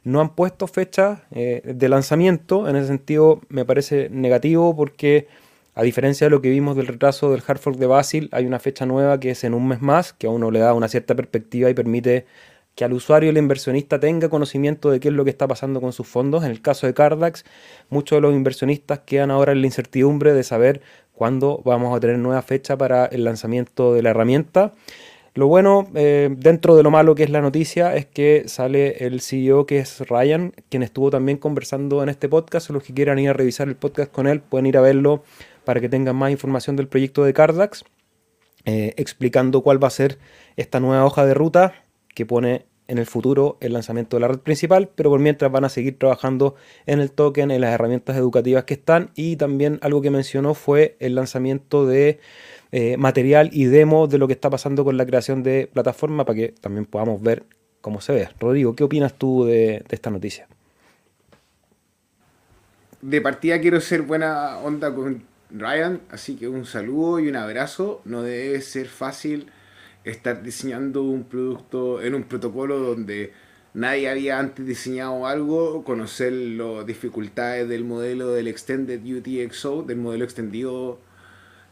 [0.03, 5.27] No han puesto fecha eh, de lanzamiento, en ese sentido me parece negativo porque
[5.75, 8.59] a diferencia de lo que vimos del retraso del hard fork de Basil, hay una
[8.59, 11.15] fecha nueva que es en un mes más, que a uno le da una cierta
[11.15, 12.25] perspectiva y permite
[12.75, 15.93] que al usuario el inversionista tenga conocimiento de qué es lo que está pasando con
[15.93, 16.43] sus fondos.
[16.43, 17.45] En el caso de Cardax,
[17.89, 20.81] muchos de los inversionistas quedan ahora en la incertidumbre de saber
[21.13, 24.73] cuándo vamos a tener nueva fecha para el lanzamiento de la herramienta.
[25.36, 29.19] Lo bueno, eh, dentro de lo malo que es la noticia, es que sale el
[29.19, 32.69] CEO que es Ryan, quien estuvo también conversando en este podcast.
[32.69, 35.23] Los que quieran ir a revisar el podcast con él pueden ir a verlo
[35.63, 37.83] para que tengan más información del proyecto de Cardax,
[38.65, 40.19] eh, explicando cuál va a ser
[40.55, 41.82] esta nueva hoja de ruta
[42.13, 45.63] que pone en el futuro el lanzamiento de la red principal, pero por mientras van
[45.65, 50.02] a seguir trabajando en el token, en las herramientas educativas que están y también algo
[50.02, 52.19] que mencionó fue el lanzamiento de
[52.71, 56.36] eh, material y demo de lo que está pasando con la creación de plataforma para
[56.36, 57.43] que también podamos ver
[57.82, 58.30] cómo se ve.
[58.39, 60.47] Rodrigo, ¿qué opinas tú de esta noticia?
[63.02, 68.02] De partida quiero ser buena onda con Ryan, así que un saludo y un abrazo.
[68.06, 69.52] No debe ser fácil
[70.03, 73.33] estar diseñando un producto en un protocolo donde
[73.73, 80.25] nadie había antes diseñado algo, conocer las dificultades del modelo del Extended UTXO, del modelo
[80.25, 80.99] extendido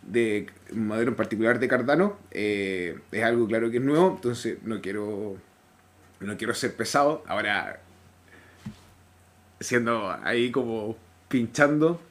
[0.01, 2.17] de modelo en particular de Cardano.
[2.31, 5.37] Eh, es algo claro que es nuevo, entonces no quiero
[6.19, 7.23] no quiero ser pesado.
[7.27, 7.81] Ahora
[9.59, 12.01] siendo ahí como pinchando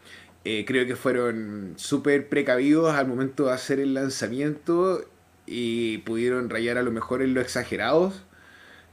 [0.44, 5.04] eh, creo que fueron súper precavidos al momento de hacer el lanzamiento
[5.50, 8.22] y pudieron rayar a lo mejor en lo exagerados.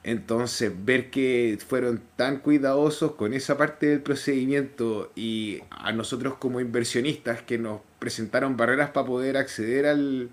[0.03, 6.59] Entonces, ver que fueron tan cuidadosos con esa parte del procedimiento y a nosotros como
[6.59, 10.29] inversionistas que nos presentaron barreras para poder acceder al,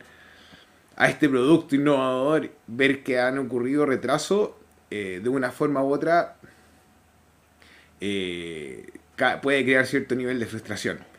[0.96, 4.50] a este producto innovador, ver que han ocurrido retrasos
[4.90, 6.36] eh, de una forma u otra,
[8.00, 8.86] eh,
[9.42, 11.13] puede crear cierto nivel de frustración.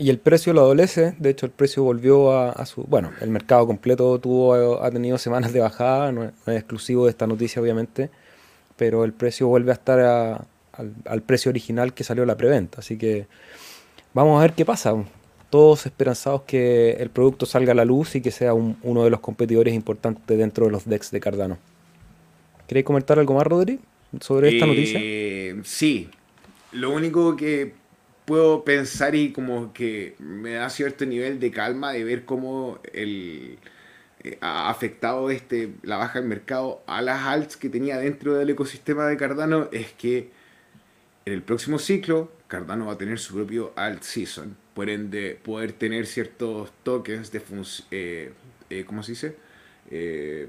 [0.00, 2.84] Y el precio lo adolece, de hecho el precio volvió a, su...
[2.84, 7.26] Bueno, el mercado completo tuvo, ha tenido semanas de bajada, no es, exclusivo de esta
[7.26, 8.08] noticia obviamente,
[8.76, 10.46] pero el precio vuelve a estar
[11.04, 13.26] al, precio original que salió la preventa, así que
[14.14, 14.94] vamos a ver qué pasa.
[15.50, 19.18] Todos esperanzados que el producto salga a la luz y que sea uno de los
[19.18, 21.58] competidores importantes dentro de los DEX de Cardano.
[22.68, 23.80] ¿Queréis comentar algo más, Rodri,
[24.20, 25.00] sobre esta noticia?
[25.02, 26.08] Eh, sí,
[26.70, 27.72] lo único que
[28.28, 33.58] puedo pensar y como que me da cierto nivel de calma de ver cómo el,
[34.22, 38.50] eh, ha afectado este, la baja del mercado a las alts que tenía dentro del
[38.50, 40.30] ecosistema de Cardano es que
[41.24, 45.72] en el próximo ciclo Cardano va a tener su propio alt season, por ende poder
[45.72, 47.42] tener ciertos tokens de
[47.90, 48.32] eh,
[48.68, 49.36] eh, ¿cómo se dice?
[49.88, 50.48] ¿De,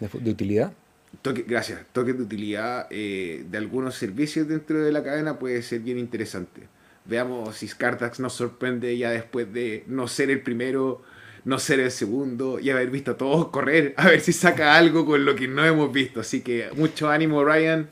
[0.00, 0.72] ¿De utilidad?
[1.20, 1.80] Toque, gracias.
[1.92, 6.62] Toques de utilidad eh, de algunos servicios dentro de la cadena puede ser bien interesante.
[7.04, 11.02] Veamos si Scartax nos sorprende ya después de no ser el primero,
[11.44, 15.04] no ser el segundo y haber visto a todos correr, a ver si saca algo
[15.04, 16.20] con lo que no hemos visto.
[16.20, 17.88] Así que mucho ánimo, Ryan.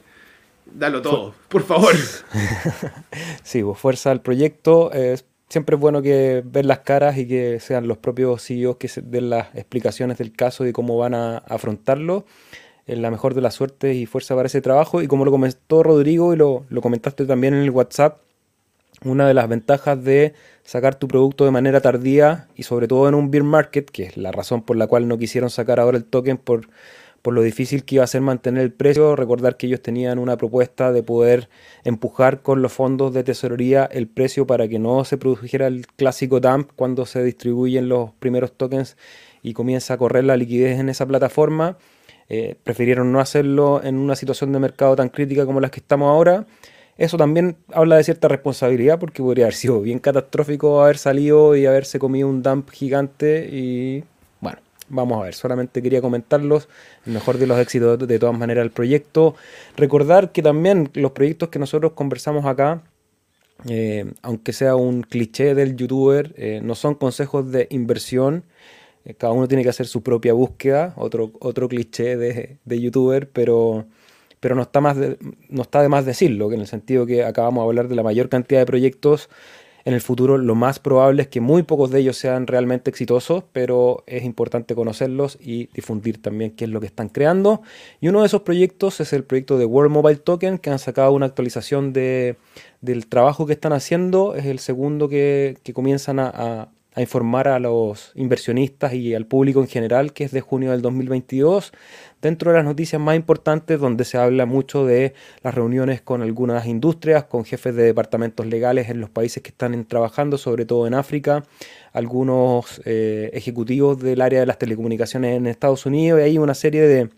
[0.72, 1.94] Dalo todo, por favor.
[3.42, 4.92] sí, pues fuerza al proyecto.
[5.48, 9.30] siempre es bueno que ver las caras y que sean los propios CEOs que den
[9.30, 12.24] las explicaciones del caso y cómo van a afrontarlo
[12.98, 15.02] la mejor de la suerte y fuerza para ese trabajo.
[15.02, 18.18] Y como lo comentó Rodrigo y lo, lo comentaste también en el WhatsApp,
[19.04, 23.14] una de las ventajas de sacar tu producto de manera tardía y sobre todo en
[23.14, 26.04] un beer market, que es la razón por la cual no quisieron sacar ahora el
[26.04, 26.68] token por,
[27.22, 29.16] por lo difícil que iba a ser mantener el precio.
[29.16, 31.48] Recordar que ellos tenían una propuesta de poder
[31.84, 36.40] empujar con los fondos de tesorería el precio para que no se produjera el clásico
[36.40, 38.96] dump cuando se distribuyen los primeros tokens
[39.42, 41.78] y comienza a correr la liquidez en esa plataforma.
[42.32, 46.08] Eh, prefirieron no hacerlo en una situación de mercado tan crítica como las que estamos
[46.08, 46.46] ahora.
[46.96, 51.66] Eso también habla de cierta responsabilidad porque podría haber sido bien catastrófico haber salido y
[51.66, 54.04] haberse comido un dump gigante y
[54.40, 56.68] bueno, vamos a ver, solamente quería comentarlos,
[57.06, 59.34] el mejor de los éxitos de, todas maneras del proyecto.
[59.76, 62.82] Recordar que también los proyectos que nosotros conversamos acá,
[63.68, 68.44] eh, aunque sea un cliché del youtuber, eh, no son consejos de inversión.
[69.10, 73.30] Eh, cada uno tiene que hacer su propia búsqueda, otro, otro cliché de, de youtuber,
[73.30, 73.86] pero,
[74.40, 77.62] pero no, está más no está de más decirlo, que en el sentido que acabamos
[77.64, 79.28] de hablar de la mayor cantidad de proyectos
[79.84, 83.44] en el futuro lo más probable es que muy pocos de ellos sean realmente exitosos,
[83.52, 87.62] pero es importante conocerlos y difundir también qué es lo que están creando.
[88.00, 91.12] Y uno de esos proyectos es el proyecto de World Mobile Token, que han sacado
[91.12, 92.36] una actualización de,
[92.80, 94.34] del trabajo que están haciendo.
[94.34, 96.68] Es el segundo que, comienzan a, a
[97.00, 101.72] informar a los inversionistas y al público en general, que es de junio del 2022,
[102.22, 106.66] dentro de las noticias más importantes donde se habla mucho de las reuniones con algunas
[106.66, 110.94] industrias, con jefes de departamentos legales en los países que están trabajando, sobre todo en
[110.94, 111.44] África,
[111.92, 116.82] algunos eh, ejecutivos del área de las telecomunicaciones en Estados Unidos y hay una serie
[116.82, 117.10] de,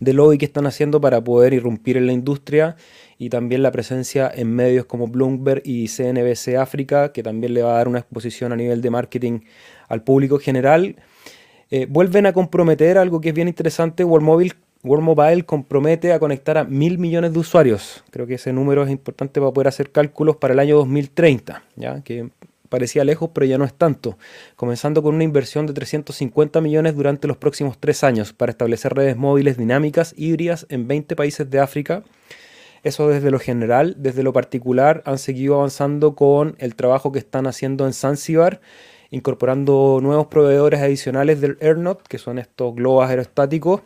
[0.00, 2.76] de lobby que están haciendo para poder irrumpir en la industria
[3.18, 7.72] y también la presencia en medios como Bloomberg y CNBC África, que también le va
[7.72, 9.40] a dar una exposición a nivel de marketing
[9.88, 10.96] al público general.
[11.70, 14.52] Eh, vuelven a comprometer algo que es bien interesante, World Mobile,
[14.84, 18.04] World Mobile compromete a conectar a mil millones de usuarios.
[18.10, 22.02] Creo que ese número es importante para poder hacer cálculos para el año 2030, ¿ya?
[22.02, 22.30] que
[22.68, 24.18] parecía lejos, pero ya no es tanto,
[24.54, 29.16] comenzando con una inversión de 350 millones durante los próximos tres años para establecer redes
[29.16, 32.02] móviles dinámicas híbridas en 20 países de África
[32.86, 37.48] eso desde lo general, desde lo particular, han seguido avanzando con el trabajo que están
[37.48, 38.60] haciendo en Zanzibar,
[39.10, 43.80] incorporando nuevos proveedores adicionales del AirNot, que son estos globos aerostáticos,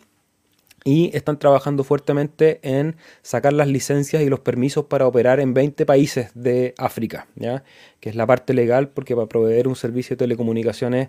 [0.85, 5.87] y están trabajando fuertemente en sacar las licencias y los permisos para operar en 20
[5.87, 7.65] países de África, ¿ya?
[8.01, 11.09] que es la parte legal, porque para proveer un servicio de telecomunicaciones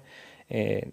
[0.53, 0.91] eh,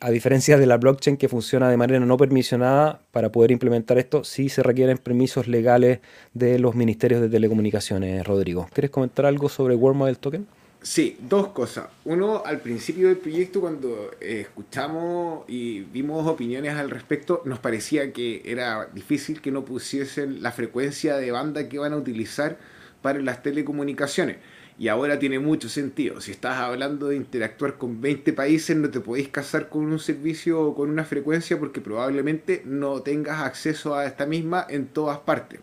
[0.00, 4.24] a diferencia de la blockchain que funciona de manera no permisionada, para poder implementar esto
[4.24, 6.00] sí se requieren permisos legales
[6.32, 8.26] de los ministerios de telecomunicaciones.
[8.26, 10.46] Rodrigo, ¿quieres comentar algo sobre World Model Token?
[10.80, 11.88] Sí, dos cosas.
[12.06, 18.10] Uno, al principio del proyecto, cuando eh, escuchamos y vimos opiniones al respecto, nos parecía
[18.10, 22.56] que era difícil que no pusiesen la frecuencia de banda que van a utilizar
[23.02, 24.36] para las telecomunicaciones.
[24.76, 26.20] Y ahora tiene mucho sentido.
[26.20, 30.60] Si estás hablando de interactuar con 20 países, no te podéis casar con un servicio
[30.60, 35.60] o con una frecuencia porque probablemente no tengas acceso a esta misma en todas partes.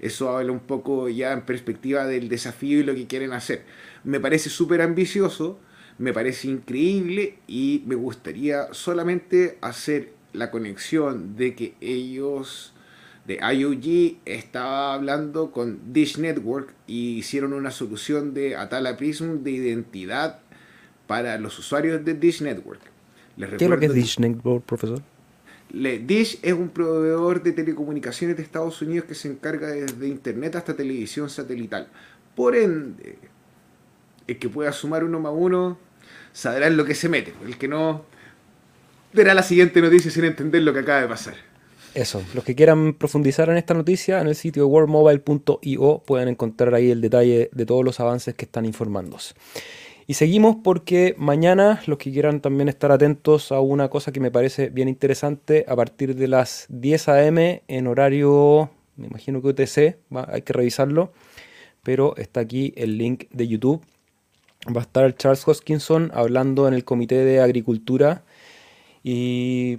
[0.00, 3.64] Eso habla un poco ya en perspectiva del desafío y lo que quieren hacer.
[4.04, 5.58] Me parece súper ambicioso,
[5.98, 12.74] me parece increíble y me gustaría solamente hacer la conexión de que ellos
[13.26, 19.50] de IOG estaba hablando con Dish Network y hicieron una solución de Atala Prism de
[19.50, 20.40] identidad
[21.06, 22.80] para los usuarios de Dish Network.
[23.36, 25.02] ¿Qué es lo que es Dish Network, profesor?
[25.70, 30.74] Dish es un proveedor de telecomunicaciones de Estados Unidos que se encarga desde Internet hasta
[30.74, 31.88] televisión satelital.
[32.36, 33.18] Por ende,
[34.26, 35.78] el que pueda sumar uno más uno
[36.32, 37.34] sabrá en lo que se mete.
[37.44, 38.04] El que no
[39.12, 41.34] verá la siguiente noticia sin entender lo que acaba de pasar.
[41.96, 46.90] Eso, los que quieran profundizar en esta noticia, en el sitio worldmobile.io pueden encontrar ahí
[46.90, 49.34] el detalle de todos los avances que están informándose.
[50.06, 54.30] Y seguimos porque mañana los que quieran también estar atentos a una cosa que me
[54.30, 57.62] parece bien interesante, a partir de las 10 a.m.
[57.66, 59.96] en horario, me imagino que UTC,
[60.28, 61.14] hay que revisarlo,
[61.82, 63.82] pero está aquí el link de YouTube.
[64.68, 68.22] Va a estar Charles Hoskinson hablando en el Comité de Agricultura
[69.02, 69.78] y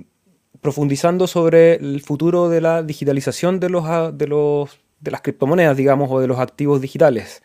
[0.62, 3.86] profundizando sobre el futuro de la digitalización de, los,
[4.18, 7.44] de, los, de las criptomonedas, digamos, o de los activos digitales.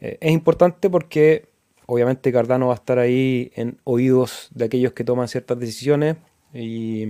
[0.00, 1.46] Eh, es importante porque
[1.86, 6.16] obviamente Cardano va a estar ahí en oídos de aquellos que toman ciertas decisiones
[6.54, 7.08] y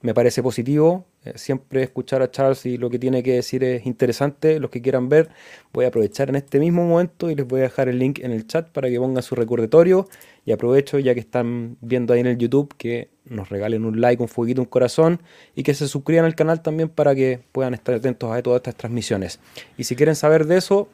[0.00, 1.06] me parece positivo.
[1.24, 4.60] Eh, siempre escuchar a Charles y lo que tiene que decir es interesante.
[4.60, 5.30] Los que quieran ver,
[5.72, 8.30] voy a aprovechar en este mismo momento y les voy a dejar el link en
[8.32, 10.08] el chat para que pongan su recordatorio.
[10.44, 14.22] Y aprovecho, ya que están viendo ahí en el YouTube, que nos regalen un like,
[14.22, 15.20] un fueguito, un corazón
[15.54, 18.76] y que se suscriban al canal también para que puedan estar atentos a todas estas
[18.76, 19.40] transmisiones.
[19.76, 20.88] Y si quieren saber de eso,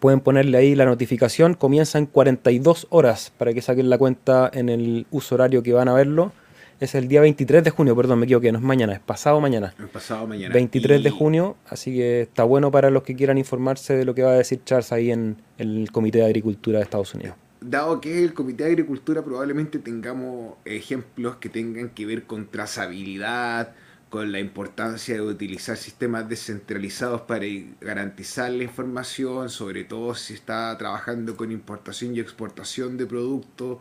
[0.00, 1.54] pueden ponerle ahí la notificación.
[1.54, 5.88] Comienza en 42 horas para que saquen la cuenta en el uso horario que van
[5.88, 6.32] a verlo
[6.80, 9.74] es el día 23 de junio, perdón, me equivoqué, no es mañana, es pasado mañana.
[9.78, 10.52] Es pasado mañana.
[10.52, 14.22] 23 de junio, así que está bueno para los que quieran informarse de lo que
[14.22, 17.36] va a decir Charles ahí en, el Comité de Agricultura de Estados Unidos.
[17.66, 23.72] Dado que el Comité de Agricultura probablemente tengamos ejemplos que tengan que ver con trazabilidad,
[24.10, 27.46] con la importancia de utilizar sistemas descentralizados para
[27.80, 33.78] garantizar la información, sobre todo si está trabajando con importación y exportación de productos.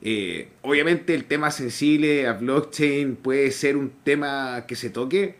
[0.00, 5.36] Eh, obviamente el tema sensible a blockchain puede ser un tema que se toque,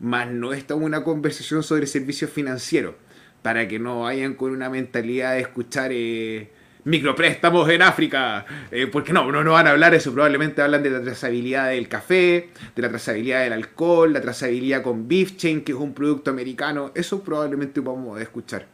[0.00, 2.94] más no está una conversación sobre servicios financieros,
[3.40, 6.50] para que no vayan con una mentalidad de escuchar eh,
[6.84, 10.90] micropréstamos en África, eh, porque no, no, no van a hablar eso, probablemente hablan de
[10.90, 15.72] la trazabilidad del café, de la trazabilidad del alcohol, la trazabilidad con Beef Chain, que
[15.72, 18.66] es un producto americano, eso probablemente vamos a escuchar.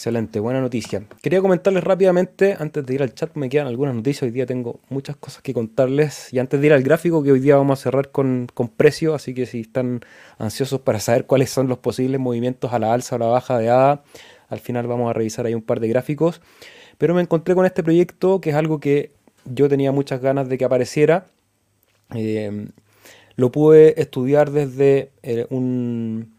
[0.00, 1.02] Excelente, buena noticia.
[1.20, 4.22] Quería comentarles rápidamente, antes de ir al chat, me quedan algunas noticias.
[4.22, 6.32] Hoy día tengo muchas cosas que contarles.
[6.32, 9.14] Y antes de ir al gráfico, que hoy día vamos a cerrar con, con precio,
[9.14, 10.00] así que si están
[10.38, 13.58] ansiosos para saber cuáles son los posibles movimientos a la alza o a la baja
[13.58, 14.02] de ADA,
[14.50, 16.42] al final vamos a revisar ahí un par de gráficos.
[16.98, 19.12] Pero me encontré con este proyecto que es algo que
[19.46, 21.26] yo tenía muchas ganas de que apareciera.
[22.14, 22.66] Eh,
[23.36, 26.34] lo pude estudiar desde eh, un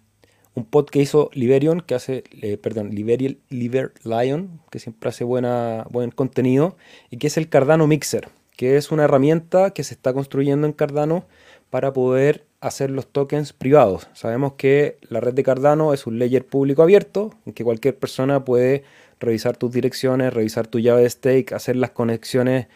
[0.53, 2.23] un pod que hizo Liberion, que hace,
[2.61, 6.75] perdón, Liberial, Liber Lion, que siempre hace buena, buen contenido,
[7.09, 10.73] y que es el Cardano Mixer, que es una herramienta que se está construyendo en
[10.73, 11.25] Cardano
[11.69, 14.07] para poder hacer los tokens privados.
[14.13, 18.45] Sabemos que la red de Cardano es un ledger público abierto, en que cualquier persona
[18.45, 18.83] puede
[19.19, 22.67] revisar tus direcciones, revisar tu llave de stake, hacer las conexiones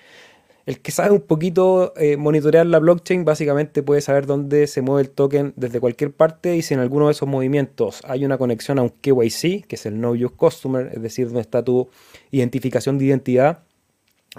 [0.65, 5.03] el que sabe un poquito eh, monitorear la blockchain básicamente puede saber dónde se mueve
[5.03, 8.79] el token desde cualquier parte y si en alguno de esos movimientos hay una conexión
[8.79, 11.89] a un KYC, que es el Know Your Customer, es decir, donde está tu
[12.31, 13.59] identificación de identidad,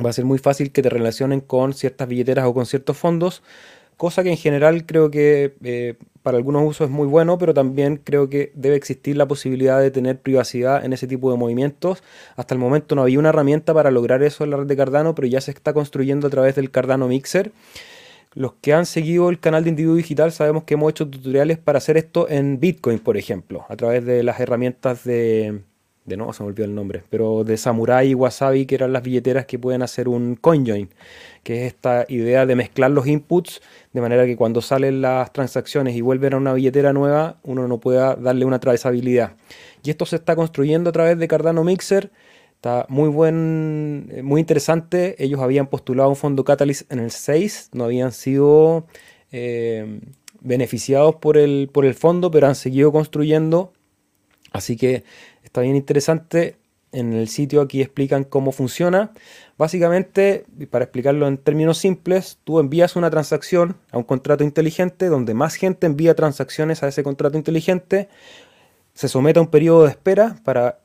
[0.04, 3.42] va a ser muy fácil que te relacionen con ciertas billeteras o con ciertos fondos
[3.96, 8.00] cosa que en general creo que eh, para algunos usos es muy bueno, pero también
[8.02, 12.02] creo que debe existir la posibilidad de tener privacidad en ese tipo de movimientos.
[12.36, 15.14] Hasta el momento no había una herramienta para lograr eso en la red de Cardano,
[15.14, 17.52] pero ya se está construyendo a través del Cardano Mixer.
[18.34, 21.78] Los que han seguido el canal de Individuo Digital sabemos que hemos hecho tutoriales para
[21.78, 25.62] hacer esto en Bitcoin, por ejemplo, a través de las herramientas de,
[26.06, 29.02] de no, se me olvidó el nombre, pero de Samurai y Wasabi, que eran las
[29.02, 30.88] billeteras que pueden hacer un CoinJoin,
[31.46, 35.94] que es esta idea de mezclar los inputs de manera que cuando salen las transacciones
[35.94, 39.36] y vuelven a una billetera nueva, uno no pueda darle una trazabilidad.
[39.84, 42.10] Y esto se está construyendo a través de Cardano Mixer.
[42.56, 45.14] Está muy buen, eh, muy interesante.
[45.22, 48.88] Ellos habían postulado un fondo Catalyst en el 6, no habían sido
[49.30, 50.00] eh,
[50.40, 53.72] beneficiados por el, por el fondo, pero han seguido construyendo.
[54.50, 55.04] Así que
[55.56, 56.56] Está bien interesante.
[56.92, 59.12] En el sitio aquí explican cómo funciona.
[59.58, 65.32] Básicamente, para explicarlo en términos simples, tú envías una transacción a un contrato inteligente donde
[65.32, 68.08] más gente envía transacciones a ese contrato inteligente.
[68.92, 70.80] Se somete a un periodo de espera para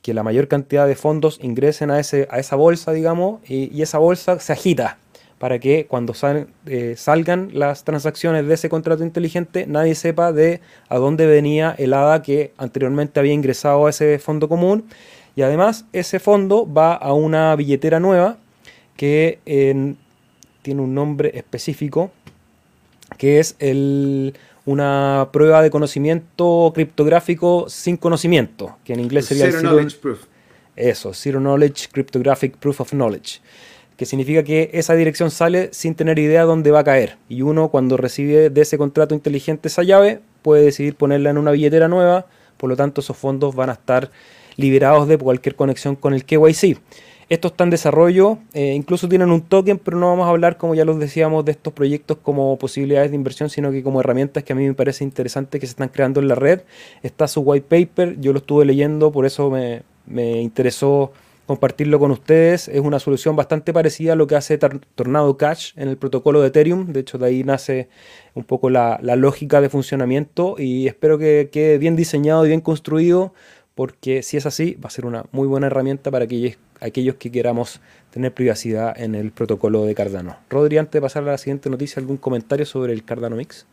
[0.00, 3.98] que la mayor cantidad de fondos ingresen a, ese, a esa bolsa, digamos, y, esa
[3.98, 4.98] bolsa se agita
[5.38, 6.14] para que cuando
[6.66, 11.92] eh, salgan las transacciones de ese contrato inteligente nadie sepa de a dónde venía el
[11.92, 14.84] ADA que anteriormente había ingresado a ese fondo común.
[15.36, 18.38] Y además ese fondo va a una billetera nueva
[18.96, 19.38] que
[20.62, 22.10] tiene un nombre específico,
[23.18, 23.56] que es
[24.64, 30.20] una prueba de conocimiento criptográfico sin conocimiento, que en inglés sería Zero Knowledge Proof.
[30.76, 33.40] Eso, Zero Knowledge Cryptographic Proof of Knowledge
[33.96, 37.16] que significa que esa dirección sale sin tener idea dónde va a caer.
[37.28, 41.52] Y uno cuando recibe de ese contrato inteligente esa llave puede decidir ponerla en una
[41.52, 42.26] billetera nueva,
[42.56, 44.10] por lo tanto esos fondos van a estar
[44.56, 46.78] liberados de cualquier conexión con el KYC.
[47.30, 50.74] Esto está en desarrollo, eh, incluso tienen un token, pero no vamos a hablar, como
[50.74, 54.52] ya los decíamos, de estos proyectos como posibilidades de inversión, sino que como herramientas que
[54.52, 56.60] a mí me parece interesante que se están creando en la red.
[57.02, 61.12] Está su white paper, yo lo estuve leyendo, por eso me, me interesó
[61.46, 62.68] compartirlo con ustedes.
[62.68, 66.48] Es una solución bastante parecida a lo que hace Tornado Cash en el protocolo de
[66.48, 66.92] Ethereum.
[66.92, 67.88] De hecho, de ahí nace
[68.34, 73.32] un poco la, lógica de funcionamiento y espero que quede bien diseñado y bien construido
[73.74, 77.30] porque si es así, va a ser una muy buena herramienta para aquellos, aquellos que
[77.30, 80.36] queramos tener privacidad en el protocolo de Cardano.
[80.50, 83.66] Rodri, antes de pasar a la siguiente noticia, ¿algún comentario sobre el Cardano Mix?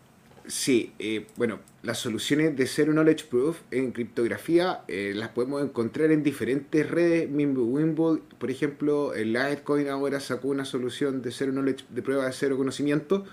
[0.48, 6.12] Sí, eh, bueno, las soluciones de Zero Knowledge Proof en criptografía eh, las podemos encontrar
[6.12, 7.30] en diferentes redes.
[7.32, 12.34] Wimble, por ejemplo, el Litecoin ahora sacó una solución de Zero Knowledge, de prueba de
[12.34, 13.24] cero conocimiento,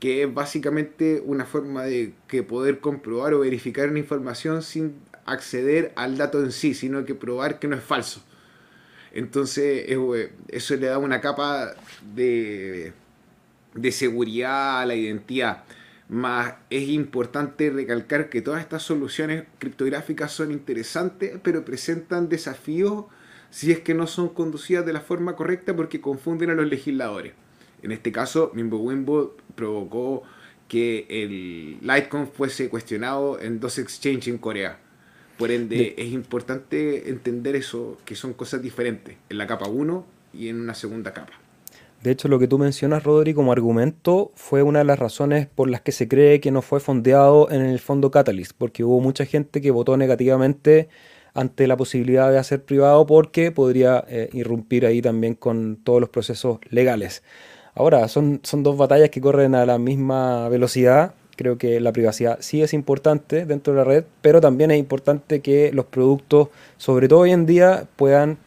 [0.00, 4.94] que es básicamente una forma de que poder comprobar o verificar una información sin
[5.32, 8.22] acceder al dato en sí, sino que probar que no es falso.
[9.12, 11.74] Entonces, eh, eso le da una capa
[12.14, 12.92] de,
[13.74, 15.64] de seguridad a la identidad.
[16.08, 23.04] Más es importante recalcar que todas estas soluciones criptográficas son interesantes, pero presentan desafíos
[23.50, 27.32] si es que no son conducidas de la forma correcta porque confunden a los legisladores.
[27.82, 30.24] En este caso, Mimbo provocó
[30.66, 34.78] que el Litecoin fuese cuestionado en dos exchanges en Corea.
[35.38, 39.16] Por ende, es importante entender eso, que son cosas diferentes.
[39.28, 41.32] En la capa 1 y en una segunda capa.
[42.02, 45.68] De hecho, lo que tú mencionas, Rodri, como argumento, fue una de las razones por
[45.68, 49.24] las que se cree que no fue fondeado en el fondo Catalyst, porque hubo mucha
[49.26, 50.88] gente que votó negativamente
[51.34, 56.08] ante la posibilidad de hacer privado porque podría eh, irrumpir ahí también con todos los
[56.08, 57.22] procesos legales.
[57.74, 61.14] Ahora, son, son dos batallas que corren a la misma velocidad.
[61.38, 65.40] Creo que la privacidad sí es importante dentro de la red, pero también es importante
[65.40, 68.38] que los productos, sobre todo hoy en día, puedan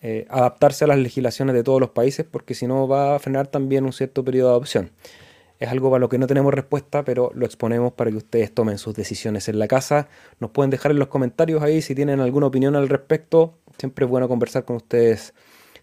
[0.00, 3.48] eh, adaptarse a las legislaciones de todos los países, porque si no va a frenar
[3.48, 4.90] también un cierto periodo de adopción.
[5.58, 8.78] Es algo para lo que no tenemos respuesta, pero lo exponemos para que ustedes tomen
[8.78, 10.06] sus decisiones en la casa.
[10.38, 13.54] Nos pueden dejar en los comentarios ahí si tienen alguna opinión al respecto.
[13.76, 15.34] Siempre es bueno conversar con ustedes,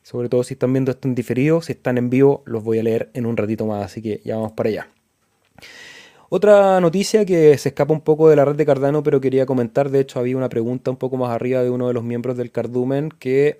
[0.01, 1.61] sobre todo si están viendo esto en diferido.
[1.61, 4.37] Si están en vivo, los voy a leer en un ratito más, así que ya
[4.37, 4.96] vamos para allá.
[6.29, 9.89] Otra noticia que se escapa un poco de la red de Cardano, pero quería comentar,
[9.89, 12.51] de hecho había una pregunta un poco más arriba de uno de los miembros del
[12.51, 13.59] Cardumen que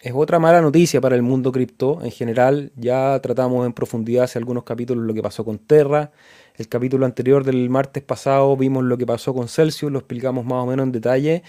[0.00, 2.72] es otra mala noticia para el mundo cripto en general.
[2.76, 6.12] Ya tratamos en profundidad hace algunos capítulos lo que pasó con Terra.
[6.56, 10.62] El capítulo anterior del martes pasado vimos lo que pasó con Celsius, lo explicamos más
[10.62, 11.42] o menos en detalle.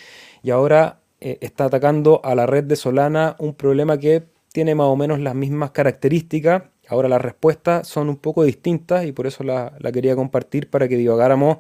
[0.44, 4.88] Y ahora eh, está atacando a la red de Solana un problema que tiene más
[4.88, 6.64] o menos las mismas características.
[6.90, 10.98] Ahora las respuestas son un poco distintas y por eso la, quería compartir para que
[10.98, 11.60] divagáramos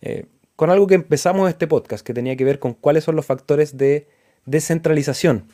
[0.00, 0.26] eh,
[0.56, 3.76] con algo que empezamos este podcast, que tenía que ver con cuáles son los factores
[3.76, 4.08] de
[4.46, 5.44] descentralización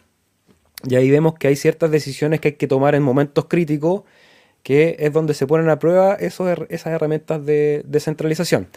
[0.87, 4.03] y ahí vemos que hay ciertas decisiones que hay que tomar en momentos críticos,
[4.63, 8.69] que es donde se ponen a prueba esas herramientas de descentralización.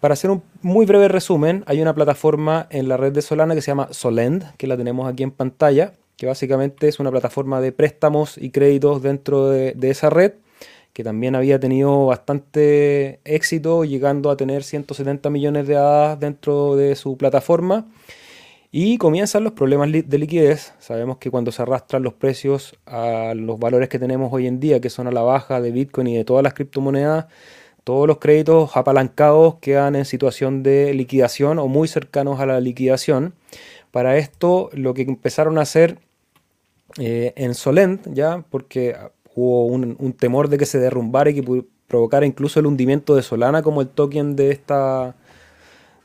[0.00, 3.62] Para hacer un muy breve resumen, hay una plataforma en la red de Solana que
[3.62, 7.72] se llama Solend, que la tenemos aquí en pantalla, que básicamente es una plataforma de
[7.72, 10.32] préstamos y créditos dentro de, esa red,
[10.92, 16.94] que también había tenido bastante éxito, llegando a tener 170 millones de hadas dentro de
[16.94, 17.86] su plataforma.
[18.70, 20.72] Y comienzan los problemas de liquidez.
[20.80, 24.80] Sabemos que cuando se arrastran los precios a los valores que tenemos hoy en día,
[24.80, 27.26] que son a la baja de Bitcoin y de todas las criptomonedas,
[27.84, 33.34] todos los créditos apalancados quedan en situación de liquidación o muy cercanos a la liquidación.
[33.90, 35.98] Para esto lo que empezaron a hacer
[36.98, 38.96] eh, en Solent, ya, porque
[39.34, 43.62] hubo un, temor de que se derrumbara y que provocara incluso el hundimiento de Solana
[43.62, 45.16] como el token de esta,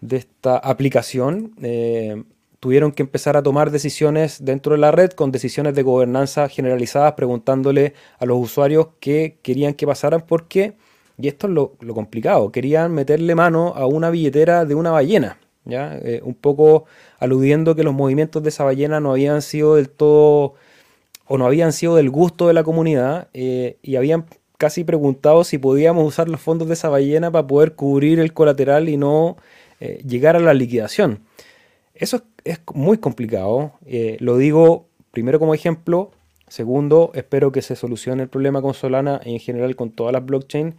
[0.01, 1.53] de esta aplicación.
[1.61, 2.23] Eh,
[2.59, 7.13] tuvieron que empezar a tomar decisiones dentro de la red con decisiones de gobernanza generalizadas,
[7.13, 10.75] preguntándole a los usuarios qué querían que pasaran, porque,
[11.17, 15.97] y esto es lo, complicado, querían meterle mano a una billetera de una ballena, ¿ya?
[15.97, 16.85] Eh, un poco
[17.19, 20.55] aludiendo que los movimientos de esa ballena no habían sido del todo,
[21.30, 24.25] o no habían sido del gusto de la comunidad, eh, y habían
[24.57, 28.89] casi preguntado si podíamos usar los fondos de esa ballena para poder cubrir el colateral
[28.89, 29.38] y no
[29.80, 31.19] eh, llegar a la liquidación.
[31.93, 33.73] Eso es, muy complicado.
[33.86, 36.11] Eh, lo digo primero como ejemplo.
[36.47, 40.25] Segundo, espero que se solucione el problema con Solana y en general con todas las
[40.25, 40.75] blockchains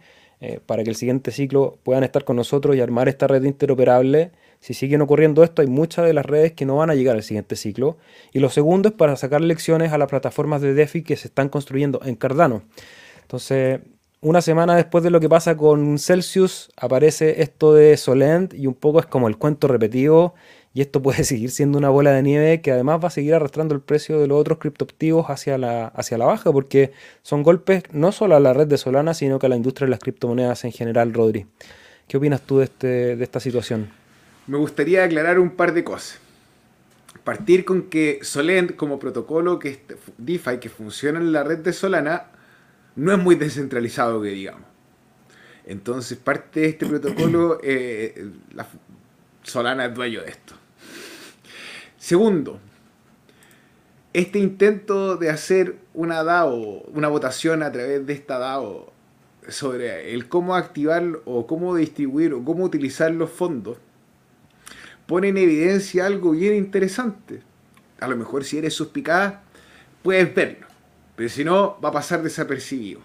[0.65, 4.31] para que el siguiente ciclo puedan estar con nosotros y armar esta red interoperable.
[4.61, 7.23] Si siguen ocurriendo esto, hay muchas de las redes que no van a llegar al
[7.23, 7.97] siguiente ciclo.
[8.31, 11.49] Y lo segundo es para sacar lecciones a las plataformas de DeFi que se están
[11.49, 12.61] construyendo en Cardano.
[13.23, 13.81] Entonces,
[14.21, 18.75] una semana después de lo que pasa con Celsius, aparece esto de Solent y un
[18.75, 20.35] poco es como el cuento repetido
[20.75, 23.73] y esto puede seguir siendo una bola de nieve que además va a seguir arrastrando
[23.73, 26.91] el precio de los otros criptoactivos hacia la, hacia la baja, porque
[27.23, 29.91] son golpes no solo a la red de Solana, sino que a la industria de
[29.91, 31.47] las criptomonedas en general, Rodri.
[32.07, 34.00] ¿Qué opinas tú de, este, de esta situación?
[34.51, 36.19] Me gustaría aclarar un par de cosas.
[37.23, 39.81] Partir con que Solent, como protocolo que
[40.17, 42.25] DeFi que funciona en la red de Solana,
[42.97, 44.67] no es muy descentralizado, que digamos.
[45.65, 48.67] Entonces, parte de este protocolo, eh, la,
[49.41, 50.55] Solana es dueño de esto.
[51.97, 52.59] Segundo,
[54.11, 58.91] este intento de hacer una DAO, una votación a través de esta DAO
[59.47, 63.77] sobre el cómo activar o cómo distribuir o cómo utilizar los fondos,
[65.11, 67.41] pone en evidencia algo bien interesante.
[67.99, 69.33] A lo mejor si eres suspicaz,
[70.03, 70.67] puedes verlo,
[71.17, 73.01] pero si no, va a pasar desapercibido.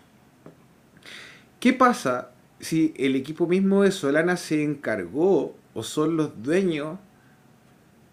[1.59, 2.30] ¿Qué pasa
[2.61, 6.96] si el equipo mismo de Solana se encargó o son los dueños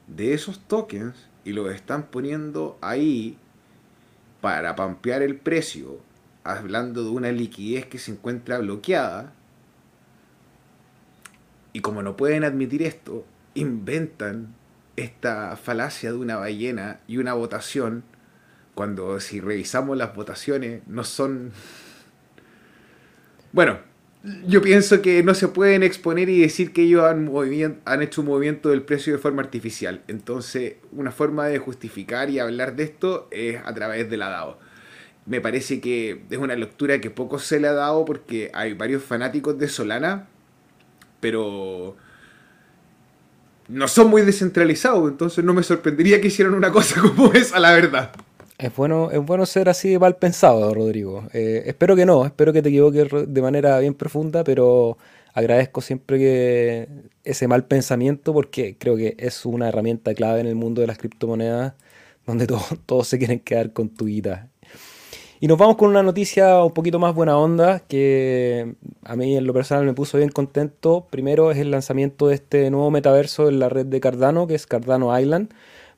[0.07, 1.13] de esos tokens
[1.45, 3.37] y los están poniendo ahí
[4.41, 5.99] para pampear el precio,
[6.43, 9.33] hablando de una liquidez que se encuentra bloqueada.
[11.73, 13.25] Y como no pueden admitir esto,
[13.55, 14.55] inventan
[14.95, 18.03] esta falacia de una ballena y una votación,
[18.75, 21.51] cuando si revisamos las votaciones no son...
[23.51, 23.79] Bueno,
[24.47, 27.29] yo pienso que no se pueden exponer y decir que ellos han,
[27.85, 30.01] han hecho un movimiento del precio de forma artificial.
[30.07, 34.59] Entonces, una forma de justificar y hablar de esto es a través de la DAO.
[35.25, 39.03] Me parece que es una lectura que poco se le ha dado porque hay varios
[39.03, 40.27] fanáticos de Solana,
[41.19, 41.95] pero
[43.73, 47.73] no son muy descentralizados, entonces no me sorprendería que hicieran una cosa como esa, la
[47.73, 48.11] verdad.
[48.57, 51.27] Es bueno, es bueno ser así mal pensado, Rodrigo.
[51.33, 54.97] Eh, espero que no, espero que te equivoques de manera bien profunda, pero
[55.33, 56.87] agradezco siempre
[57.23, 60.99] ese mal pensamiento porque creo que es una herramienta clave en el mundo de las
[60.99, 61.73] criptomonedas
[62.25, 62.47] donde
[62.85, 64.49] todos se quieren quedar con tu guita.
[65.43, 69.45] Y nos vamos con una noticia un poquito más buena onda que a mí en
[69.45, 71.05] lo personal me puso bien contento.
[71.09, 74.65] Primero es el lanzamiento de este nuevo metaverso en la red de Cardano, que es
[74.65, 75.49] Cardano Island.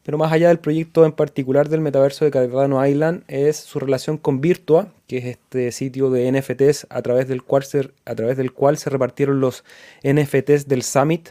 [0.02, 4.18] Pero más allá del proyecto en particular del metaverso de Cardano Island es su relación
[4.18, 8.38] con Virtua, que es este sitio de NFTs a través del cual se, a través
[8.38, 9.64] del cual se repartieron los
[10.04, 11.30] NFTs del Summit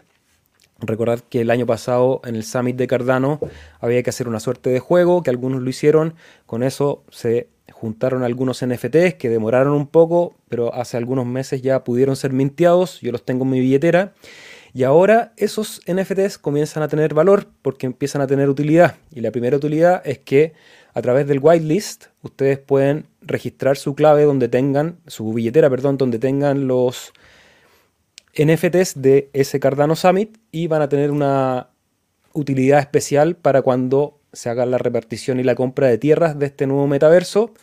[0.80, 3.38] Recordad que el año pasado en el Summit de Cardano
[3.80, 6.14] había que hacer una suerte de juego, que algunos lo hicieron,
[6.46, 11.84] con eso se juntaron algunos NFTs que demoraron un poco, pero hace algunos meses ya
[11.84, 14.12] pudieron ser minteados, yo los tengo en mi billetera,
[14.72, 19.30] y ahora esos NFTs comienzan a tener valor porque empiezan a tener utilidad, y la
[19.30, 20.52] primera utilidad es que
[20.92, 26.18] a través del whitelist ustedes pueden registrar su clave donde tengan, su billetera, perdón, donde
[26.18, 27.12] tengan los
[28.36, 31.70] NFTs de ese Cardano Summit y van a tener una
[32.32, 36.66] utilidad especial para cuando se haga la repartición y la compra de tierras de este
[36.66, 37.55] nuevo metaverso.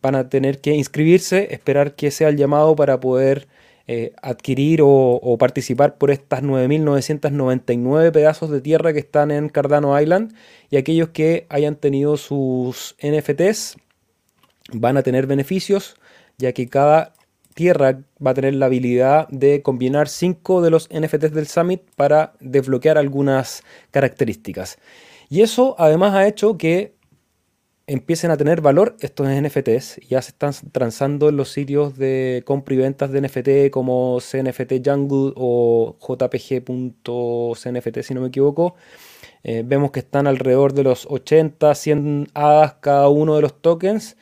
[0.00, 3.48] Van a tener que inscribirse, esperar que sea el llamado para poder
[3.86, 10.34] eh, adquirir o, participar por estas 9.999 pedazos de tierra que están en Cardano Island
[10.70, 13.76] y aquellos que hayan tenido sus NFTs
[14.72, 15.96] van a tener beneficios
[16.38, 17.12] ya que cada
[17.54, 22.32] Tierra va a tener la habilidad de combinar 5 de los NFTs del Summit para
[22.40, 24.78] desbloquear algunas características.
[25.32, 26.94] Y eso además ha hecho que
[27.86, 30.00] empiecen a tener valor estos NFTs.
[30.06, 34.86] Ya se están transando en los sitios de compra y ventas de NFT como CNFT
[34.86, 38.74] Jungle o jpg.cnft si no me equivoco.
[39.42, 44.18] Eh, vemos que están alrededor de los 80, 100 hadas cada uno de los tokens.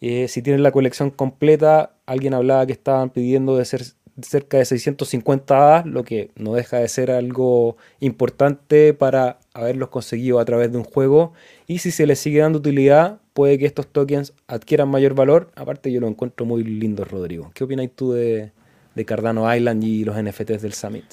[0.00, 3.82] Eh, si tienen la colección completa, alguien hablaba que estaban pidiendo de ser
[4.22, 10.40] cerca de 650 hadas, lo que no deja de ser algo importante para haberlos conseguido
[10.40, 11.32] a través de un juego.
[11.66, 15.50] Y si se les sigue dando utilidad, puede que estos tokens adquieran mayor valor.
[15.54, 17.50] Aparte, yo lo encuentro muy lindo, Rodrigo.
[17.54, 18.52] ¿Qué opinas tú de,
[18.94, 21.04] de Cardano Island y los NFTs del Summit?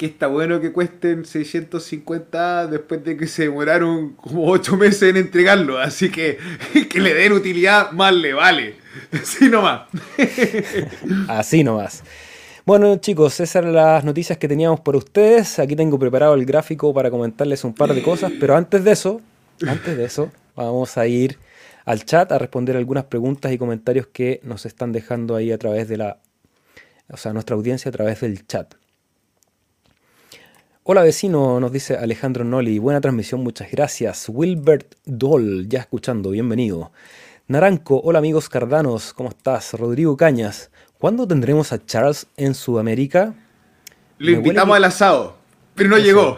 [0.00, 5.18] que está bueno que cuesten 650 después de que se demoraron como 8 meses en
[5.18, 5.78] entregarlo.
[5.78, 6.38] Así que
[6.88, 8.76] que le den utilidad, más le vale.
[9.12, 9.82] Así nomás.
[11.28, 12.02] Así nomás.
[12.66, 15.58] Bueno chicos, esas eran las noticias que teníamos por ustedes.
[15.58, 19.22] Aquí tengo preparado el gráfico para comentarles un par de cosas, pero antes de eso,
[19.66, 21.38] antes de eso, vamos a ir
[21.86, 25.88] al chat a responder algunas preguntas y comentarios que nos están dejando ahí a través
[25.88, 26.18] de la,
[27.08, 28.74] o sea, nuestra audiencia a través del chat.
[30.82, 32.78] Hola vecino, nos dice Alejandro Noli.
[32.78, 34.28] Buena transmisión, muchas gracias.
[34.28, 36.92] Wilbert Doll, ya escuchando, bienvenido.
[37.48, 39.72] Naranco, hola amigos cardanos, ¿cómo estás?
[39.72, 43.34] Rodrigo Cañas, ¿cuándo tendremos a Charles en Sudamérica?
[44.18, 45.36] Lo invitamos al asado,
[45.74, 46.36] pero no llegó.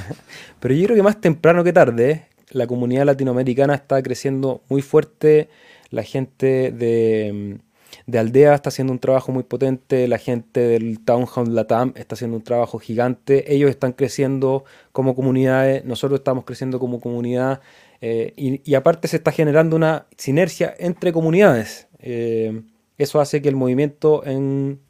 [0.60, 5.48] pero yo creo que más temprano que tarde, la comunidad latinoamericana está creciendo muy fuerte,
[5.90, 7.58] la gente de
[8.06, 12.36] de Aldea está haciendo un trabajo muy potente, la gente del Townhouse Latam está haciendo
[12.36, 17.60] un trabajo gigante, ellos están creciendo como comunidades, nosotros estamos creciendo como comunidad
[18.00, 21.86] eh, y, aparte se está generando una sinergia entre comunidades.
[22.00, 22.62] Eh,
[23.02, 24.80] eso hace que el movimiento en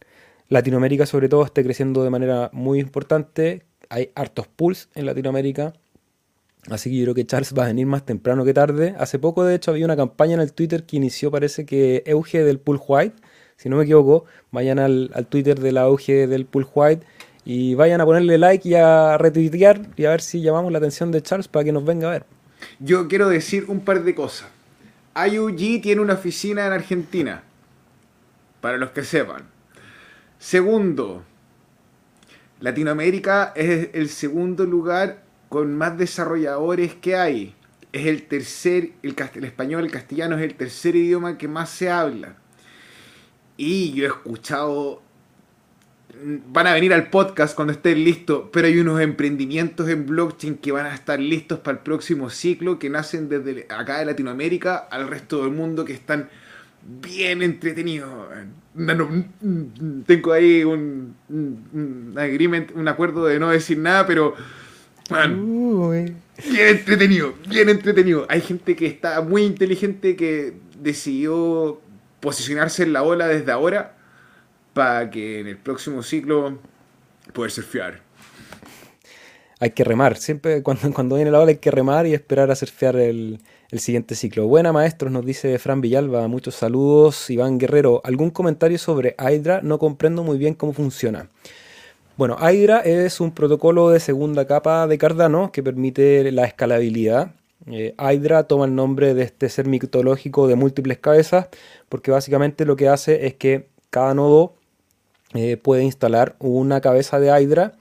[0.48, 5.74] Latinoamérica sobre todo esté creciendo de manera muy importante, hay hartos pools en Latinoamérica
[6.70, 8.94] Así que yo creo que Charles va a venir más temprano que tarde.
[8.98, 12.44] Hace poco, de hecho, había una campaña en el Twitter que inició, parece que Euge
[12.44, 13.16] del Pool White.
[13.56, 17.04] Si no me equivoco, vayan al, Twitter de la Euge del Pool White
[17.44, 21.10] y vayan a ponerle like y a retuitear y a ver si llamamos la atención
[21.10, 22.26] de Charles para que nos venga a ver.
[22.78, 24.48] Yo quiero decir un par de cosas.
[25.16, 27.42] IUG tiene una oficina en Argentina,
[28.62, 29.42] para los que sepan.
[30.38, 31.24] Segundo,
[32.60, 37.54] Latinoamérica es el segundo lugar con más desarrolladores que hay.
[37.92, 42.36] Es el tercer, el, español, el castellano es el tercer idioma que más se habla.
[43.58, 45.02] Y yo he escuchado
[46.24, 50.70] van a venir al podcast cuando estén listos, pero hay unos emprendimientos en blockchain que
[50.70, 55.08] van a estar listos para el próximo ciclo, que nacen desde acá de Latinoamérica al
[55.08, 56.28] resto del mundo, que están
[56.85, 58.11] bien entretenidos.
[60.07, 64.35] tengo ahí un, un, agreement, un acuerdo de no decir nada, pero
[65.11, 68.26] bien entretenido, bien entretenido.
[68.28, 71.80] Hay gente que está muy inteligente que decidió
[72.20, 73.97] posicionarse en la ola desde ahora
[74.72, 76.59] para que en el próximo ciclo
[77.33, 78.01] poder surfear.
[79.61, 82.57] Hay que remar, siempre cuando, cuando viene la ola hay que remar y esperar a
[82.57, 83.41] surfear el,
[83.73, 84.47] el siguiente ciclo.
[84.47, 87.31] Buena maestros, nos dice Fran Villalba, muchos saludos.
[87.31, 89.61] Iván Guerrero, ¿algún comentario sobre Hydra?
[89.62, 91.31] No comprendo muy bien cómo funciona.
[92.18, 97.33] Bueno, Hydra es un protocolo de segunda capa de Cardano que permite la escalabilidad.
[97.66, 101.47] Eh, Hydra toma el nombre de este ser mitológico de múltiples cabezas
[101.89, 104.55] porque básicamente lo que hace es que cada nodo
[105.33, 107.73] eh, puede instalar una cabeza de Hydra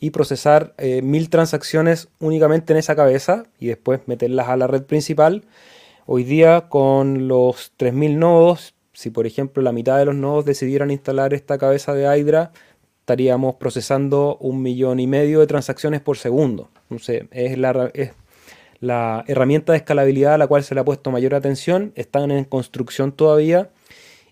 [0.00, 4.82] y procesar eh, mil transacciones únicamente en esa cabeza y después meterlas a la red
[4.82, 5.44] principal.
[6.06, 10.90] Hoy día con los 3000 nodos, si por ejemplo la mitad de los nodos decidieran
[10.90, 12.52] instalar esta cabeza de Hydra,
[13.00, 16.70] estaríamos procesando un millón y medio de transacciones por segundo.
[17.30, 18.12] es la, es
[18.80, 21.92] la herramienta de escalabilidad a la cual se le ha puesto mayor atención.
[21.96, 23.70] Están en construcción todavía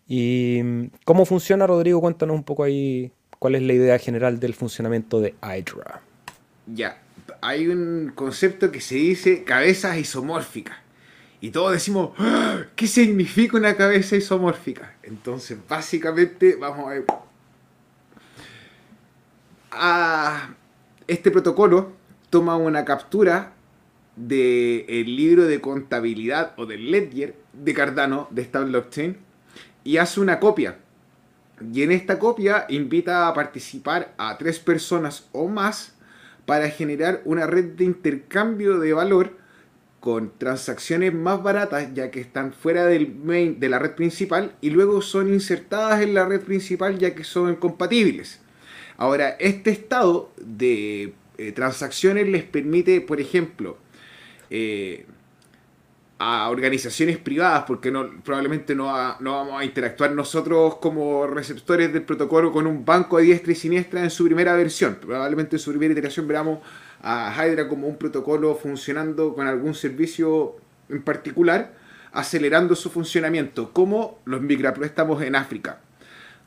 [0.09, 2.01] ¿Y cómo funciona, Rodrigo?
[2.01, 3.11] Cuéntanos un poco ahí
[3.47, 6.01] cuál es la idea general del funcionamiento de Hydra.
[6.66, 7.01] Ya,
[7.40, 10.76] hay un concepto que se dice cabezas isomórficas.
[11.40, 12.62] Y todos decimos, ¡Ah!
[12.74, 14.97] ¿qué significa una cabeza isomórfica?
[15.05, 17.05] Entonces, básicamente, vamos a ver.
[19.70, 20.51] Ah,
[21.07, 21.92] este protocolo
[22.30, 23.53] toma una captura
[24.16, 29.16] del libro de contabilidad o del ledger de Cardano de esta blockchain
[29.84, 30.78] y hace una copia.
[31.72, 35.94] Y en esta copia invita a participar a tres personas o más
[36.44, 39.32] para generar una red de intercambio de valor
[40.00, 44.70] con transacciones más baratas ya que están fuera del main de la red principal y
[44.70, 48.40] luego son insertadas en la red principal ya que son compatibles.
[48.98, 53.78] Ahora, este estado de eh, transacciones les permite, por ejemplo,
[54.48, 55.07] eh,
[56.19, 57.93] a organizaciones privadas, porque
[58.25, 58.87] probablemente no,
[59.21, 63.57] no vamos a interactuar nosotros como receptores del protocolo con un banco de diestra y
[63.57, 64.97] siniestra en su primera versión.
[65.01, 66.61] Probablemente en su primera iteración veamos
[67.03, 70.57] a Hydra como un protocolo funcionando con algún servicio
[70.89, 71.75] en particular,
[72.12, 75.81] acelerando su funcionamiento, como los micropréstamos en África.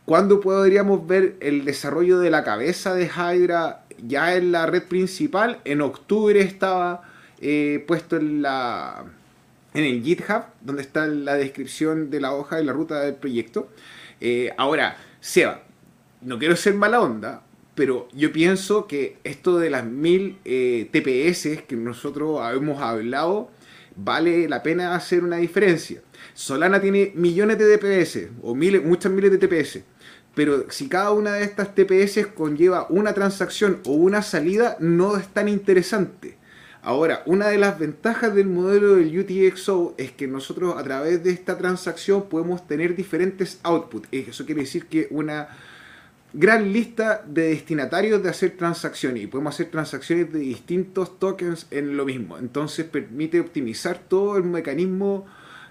[0.06, 5.60] ¿Cuándo podríamos ver el desarrollo de la cabeza de Hydra ya en la red principal?
[5.66, 7.04] En octubre estaba
[7.40, 9.06] eh, puesto en la
[9.74, 13.70] en el GitHub, donde está la descripción de la hoja de la ruta del proyecto.
[14.22, 15.64] Eh, ahora, Seba,
[16.22, 17.44] no quiero ser mala onda,
[17.76, 23.52] pero yo pienso que esto de las mil eh, TPS que nosotros hemos hablado,
[23.96, 26.02] vale la pena hacer una diferencia.
[26.34, 29.84] Solana tiene millones de TPS, o miles, muchas miles de TPS.
[30.36, 35.28] Pero si cada una de estas TPS conlleva una transacción o una salida, no es
[35.28, 36.39] tan interesante.
[36.82, 41.32] Ahora, una de las ventajas del modelo del UTXO es que nosotros a través de
[41.32, 44.08] esta transacción podemos tener diferentes outputs.
[44.12, 45.50] Eso quiere decir que una
[46.32, 51.98] gran lista de destinatarios de hacer transacciones y podemos hacer transacciones de distintos tokens en
[51.98, 52.38] lo mismo.
[52.38, 55.26] Entonces permite optimizar todo el mecanismo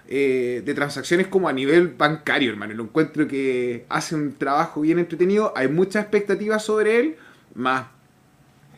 [0.07, 2.75] eh, de transacciones como a nivel bancario, hermano.
[2.75, 5.53] Lo encuentro que hace un trabajo bien entretenido.
[5.55, 7.15] Hay muchas expectativas sobre él,
[7.55, 7.85] más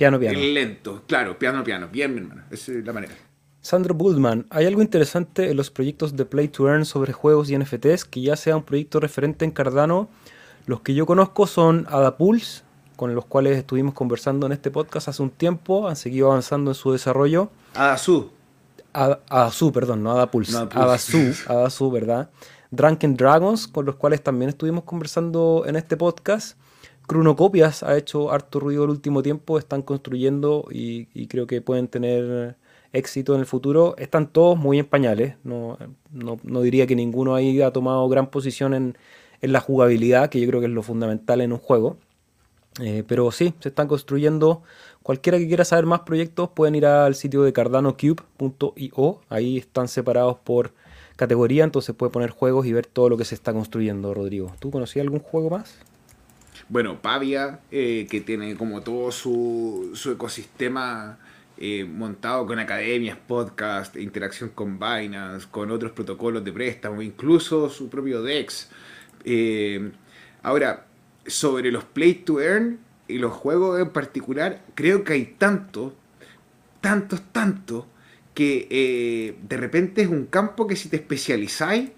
[0.02, 0.40] Piano, piano.
[0.40, 1.88] Lento, claro, piano, piano.
[1.92, 2.42] Bien, mi hermano.
[2.50, 3.14] Esa es la manera.
[3.62, 7.56] Sandro Bullman, ¿hay algo interesante en los proyectos de Play to Earn sobre juegos y
[7.56, 10.10] NFTs que ya sea un proyecto referente en Cardano?
[10.66, 12.64] Los que yo conozco son Adapulse,
[12.96, 16.76] con los cuales estuvimos conversando en este podcast hace un tiempo, han seguido avanzando en
[16.76, 17.52] su desarrollo.
[17.76, 18.32] Adasu.
[18.94, 20.54] Adasu, perdón, no Adapulse.
[20.54, 22.32] No, Adasu, Adasu, ¿verdad?
[22.72, 26.58] Drunken Dragons, con los cuales también estuvimos conversando en este podcast.
[27.12, 32.56] Cronocopias ha hecho harto ruido el último tiempo, están construyendo y, creo que pueden tener
[32.94, 33.96] éxito en el futuro.
[33.98, 35.78] Están todos muy en pañales, no,
[36.62, 38.98] diría que ninguno ahí ha tomado gran posición en,
[39.42, 41.98] la jugabilidad, que yo creo que es lo fundamental en un juego.
[42.80, 44.64] Eh, pero sí, se están construyendo.
[45.04, 49.20] Cualquiera que quiera saber más proyectos pueden ir al sitio de cardanocube.io.
[49.28, 50.72] Ahí están separados por
[51.18, 54.54] categoría, entonces puede poner juegos y ver todo lo que se está construyendo, Rodrigo.
[54.60, 55.78] ¿Tú conocías algún juego más?
[56.72, 61.20] Bueno, Pavia, eh, que tiene como todo su, ecosistema
[61.58, 67.90] eh, montado con academias, podcast, interacción con Binance, con otros protocolos de préstamo, incluso su
[67.90, 68.70] propio DEX.
[69.26, 69.92] Eh,
[70.44, 70.86] ahora,
[71.28, 75.94] sobre los Play to Earn y los juegos en particular, creo que hay tanto,
[76.80, 77.84] tantos, tantos,
[78.34, 81.90] que de repente es un campo que si te especializáis,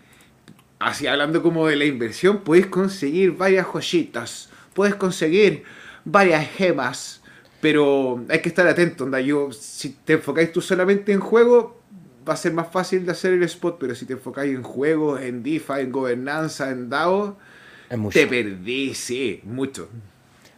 [0.79, 5.63] así hablando como de la inversión, podéis conseguir varias joyitas puedes conseguir
[6.05, 7.21] varias gemas,
[7.61, 9.05] pero hay que estar atento.
[9.05, 9.21] Onda.
[9.21, 11.79] Yo, si te enfocáis tú solamente en juego,
[12.27, 15.21] va a ser más fácil de hacer el spot, pero si te enfocáis en juegos,
[15.21, 17.37] en DeFi, en gobernanza, en DAO,
[18.11, 19.89] te perdí, sí, mucho.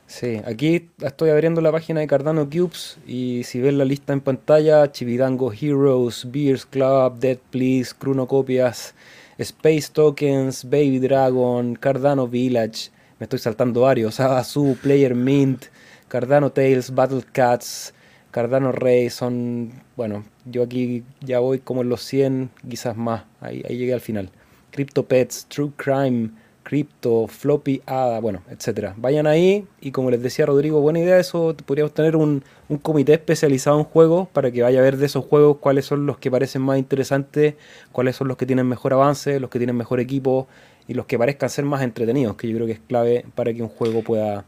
[0.08, 4.22] Sí, aquí estoy abriendo la página de Cardano Cubes y si ves la lista en
[4.22, 7.96] pantalla, Chividango Heroes, Beers Club, Dead Please,
[8.28, 8.94] Copias,
[9.40, 15.66] Space Tokens, Baby Dragon, Cardano Village, me estoy saltando varios, Abasu, Player Mint,
[16.08, 17.94] Cardano Tales, Battle Cats,
[18.32, 23.64] Cardano Rey, son, bueno, yo aquí ya voy como en los 100, quizás más, ahí,
[23.68, 24.30] ahí llegué al final.
[24.72, 26.32] Crypto Pets, True Crime,
[26.66, 28.94] Crypto, Floppy, ADA, bueno, etcétera.
[28.98, 33.14] Vayan ahí y como les decía Rodrigo, buena idea eso, podríamos tener un, un, comité
[33.14, 36.32] especializado en juegos para que vaya a ver de esos juegos cuáles son los que
[36.32, 37.54] parecen más interesantes,
[37.92, 40.48] cuáles son los que tienen mejor avance, los que tienen mejor equipo
[40.88, 43.62] y los que parezcan ser más entretenidos, que yo creo que es clave para que
[43.62, 44.46] un juego pueda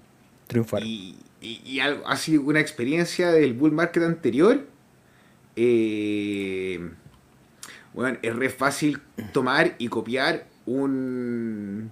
[0.47, 0.83] triunfar.
[0.83, 4.65] Y, y, algo, ha sido una experiencia del bull market anterior.
[5.55, 6.89] Eh,
[7.93, 11.89] bueno, es re fácil tomar y copiar un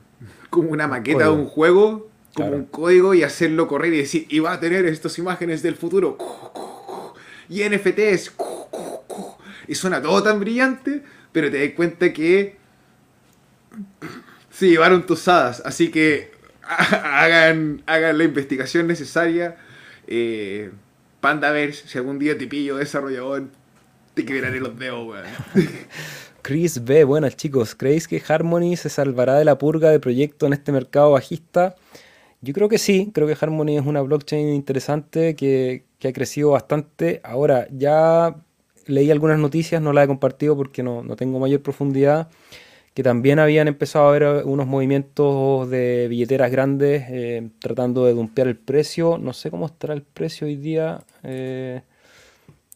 [0.50, 4.40] como una maqueta de un juego, como un código y hacerlo correr y decir, y
[4.40, 6.18] va a tener estas imágenes del futuro.
[7.50, 8.34] Y NFTs.
[9.68, 12.58] Y suena todo tan brillante, pero te das cuenta que
[14.56, 15.62] se llevaron tosadas.
[15.66, 16.32] Así que
[16.64, 19.58] hagan, hagan la investigación necesaria.
[20.08, 20.72] Eh,
[21.20, 23.46] Pandaverse, si algún día te pillo desarrollador,
[24.14, 25.26] te quebraré los dedos, weón.
[26.44, 30.54] Chris B, buenas chicos, ¿creéis que Harmony se salvará de la purga de proyecto en
[30.54, 31.76] este mercado bajista?
[32.42, 37.20] Yo creo que sí, creo que Harmony es una blockchain interesante que, ha crecido bastante.
[37.24, 38.36] Ahora, ya
[38.86, 42.30] leí algunas noticias, no las he compartido porque no, tengo mayor profundidad,
[42.96, 48.48] que también habían empezado a haber unos movimientos de billeteras grandes eh, tratando de dumpear
[48.48, 49.20] el precio.
[49.20, 51.04] No sé cómo estará el precio hoy día.
[51.22, 51.82] Eh,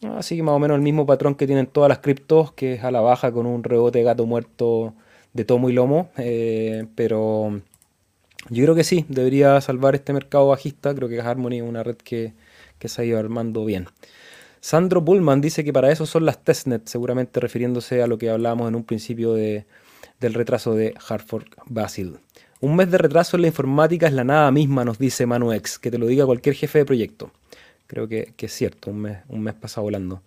[0.01, 2.83] Así que más o menos el mismo patrón que tienen todas las criptos, que es
[2.83, 4.93] a la baja con un rebote de gato muerto
[5.33, 6.09] de tomo y lomo.
[6.17, 7.61] Eh, pero
[8.49, 10.95] yo creo que sí, debería salvar este mercado bajista.
[10.95, 12.33] Creo que Harmony es una red que,
[12.79, 13.87] se ha ido armando bien.
[14.61, 18.69] Sandro Bullman dice que para eso son las testnet, seguramente refiriéndose a lo que hablábamos
[18.69, 19.65] en un principio de,
[20.19, 22.17] del retraso de Hartford Basil.
[22.61, 25.91] Un mes de retraso en la informática es la nada misma, nos dice Manuex, que
[25.91, 27.31] te lo diga cualquier jefe de proyecto.
[27.87, 30.21] Creo que, es cierto, un mes, un mes pasa volando.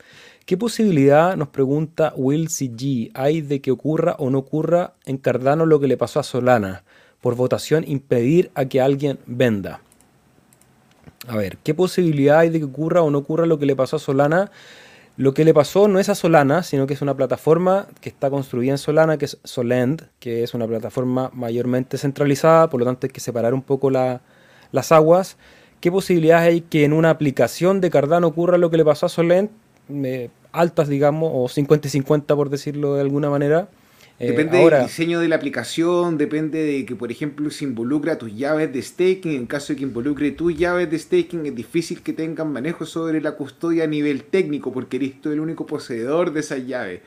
[0.47, 5.67] ¿Qué posibilidad, nos pregunta Will CG, hay de que ocurra o no ocurra en Cardano
[5.67, 6.83] lo que le pasó a Solana?
[7.21, 9.81] Por votación, impedir a que alguien venda.
[11.29, 13.97] A ver, ¿qué posibilidad hay de que ocurra o no ocurra lo que le pasó
[13.97, 14.51] a Solana?
[15.17, 18.31] Lo que le pasó no es a Solana, sino que es una plataforma que está
[18.31, 23.07] construida en Solana, que es Solend, que es una plataforma mayormente centralizada, por lo tanto
[23.07, 25.37] hay que separar un poco las aguas.
[25.81, 29.09] ¿Qué posibilidades hay que en una aplicación de Cardano ocurra lo que le pasó a
[29.09, 29.51] Solent?
[30.53, 33.69] altas, digamos, o 50 y 50 por decirlo de alguna manera.
[34.19, 38.35] Eh, depende del diseño de la aplicación, depende de que, por ejemplo, se involucra tus
[38.37, 39.33] llaves de staking.
[39.33, 43.21] En caso de que involucre tus llaves de staking, es difícil que tengan manejo sobre
[43.21, 47.01] la custodia a nivel técnico, porque eres tú el único poseedor de esas llaves.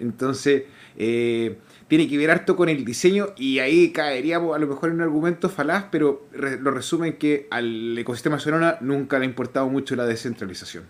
[0.00, 0.64] Entonces,
[0.96, 1.56] eh,
[1.88, 5.02] tiene que ver harto con el diseño y ahí caeríamos a lo mejor en un
[5.02, 10.06] argumento falaz, pero lo resumen que al ecosistema Solana nunca le ha importado mucho la
[10.06, 10.84] descentralización.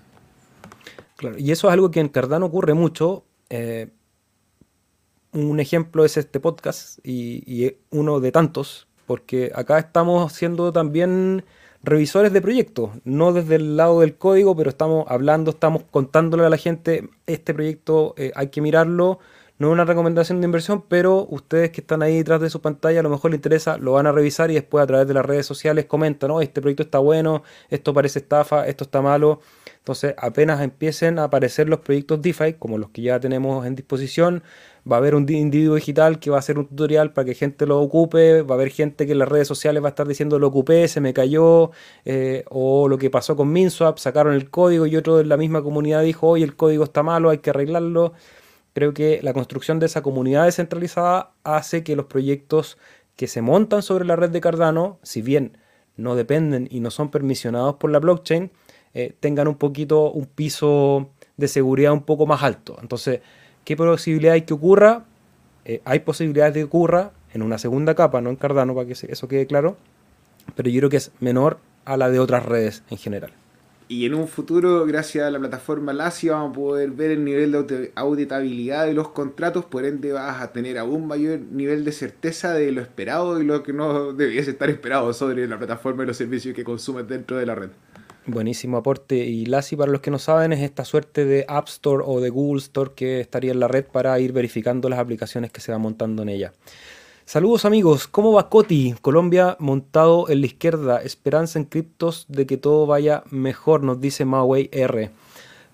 [1.17, 3.25] Claro, y eso es algo que en Cardano ocurre mucho.
[3.51, 3.89] Eh,
[5.33, 11.45] un ejemplo es este podcast y, y, uno de tantos, porque acá estamos siendo también
[11.83, 16.51] revisores de proyectos, no desde el lado del código, pero estamos hablando, estamos contándole a
[16.51, 19.19] la gente, este proyecto eh, hay que mirarlo,
[19.63, 22.99] no es una recomendación de inversión, pero ustedes que están ahí detrás de su pantalla,
[22.99, 25.25] a lo mejor les interesa, lo van a revisar y después a través de las
[25.25, 26.41] redes sociales comentan, ¿no?
[26.41, 29.41] Este proyecto está bueno, esto parece estafa, esto está malo.
[29.79, 34.43] Entonces, apenas empiecen a aparecer los proyectos DeFi, como los que ya tenemos en disposición,
[34.91, 37.67] va a haber un individuo digital que va a hacer un tutorial para que gente
[37.67, 40.39] lo ocupe, va a haber gente que en las redes sociales va a estar diciendo
[40.39, 41.71] lo ocupé, se me cayó,
[42.05, 45.63] eh, o lo que pasó con MinSwap, sacaron el código y otro de la misma
[45.63, 48.13] comunidad dijo, oye, el código está malo, hay que arreglarlo.
[48.75, 52.79] Creo que la construcción de esa comunidad descentralizada hace que los proyectos
[53.17, 55.59] que se montan sobre la red de Cardano, si bien
[55.97, 58.51] no dependen y no son permisionados por la blockchain,
[58.95, 62.79] eh, tengan un poquito un piso de seguridad un poco más alto.
[62.81, 63.21] Entonces,
[63.65, 65.05] ¿qué posibilidad hay que ocurra?
[65.65, 68.93] Eh, hay posibilidades de que ocurra en una segunda capa, no en Cardano, para que
[68.93, 69.77] eso quede claro,
[70.55, 73.33] pero yo creo que es menor a la de otras redes en general.
[73.89, 77.53] Y en un futuro, gracias a la plataforma LASI, vamos a poder ver el nivel
[77.67, 82.55] de auditabilidad de los contratos, por ende vas a tener aún mayor nivel de certeza
[82.55, 86.17] de lo esperado y lo que no debiese estar esperado sobre la plataforma y los
[86.17, 87.71] servicios que consumes dentro de la red.
[88.27, 89.17] Buenísimo aporte.
[89.17, 92.31] Y Lassi, para los que no saben, es esta suerte de App Store o de
[92.31, 95.81] Google Store que estaría en la red para ir verificando las aplicaciones que se van
[95.81, 96.53] montando en ella.
[97.25, 98.95] Saludos amigos, ¿cómo va Coti?
[99.01, 104.25] Colombia montado en la izquierda, esperanza en criptos de que todo vaya mejor, nos dice
[104.25, 105.11] Mawei R.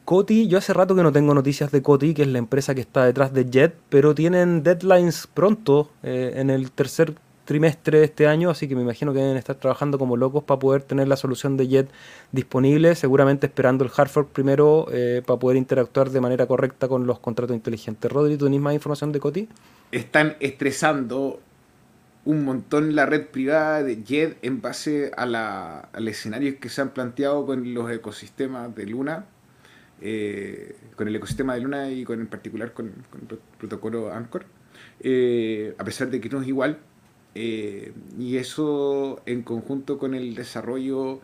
[0.04, 2.80] Coti, yo hace rato que no tengo noticias de Coti, que es la empresa que
[2.80, 7.14] está detrás de Jet, pero tienen deadlines pronto, eh, en el tercer
[7.48, 10.58] trimestre de este año, así que me imagino que deben estar trabajando como locos para
[10.58, 11.88] poder tener la solución de Jet
[12.30, 17.06] disponible, seguramente esperando el hard fork primero eh, para poder interactuar de manera correcta con
[17.06, 18.12] los contratos inteligentes.
[18.12, 19.48] Rodri, ¿tú tienes más información de Coti?
[19.92, 21.40] Están estresando
[22.26, 26.82] un montón la red privada de Jet en base a la, al escenario que se
[26.82, 29.24] han planteado con los ecosistemas de Luna,
[30.02, 34.44] eh, con el ecosistema de Luna y con en particular con, el protocolo Anchor.
[35.00, 36.80] Eh, a pesar de que no es igual,
[37.34, 41.20] eh, y eso en conjunto con el desarrollo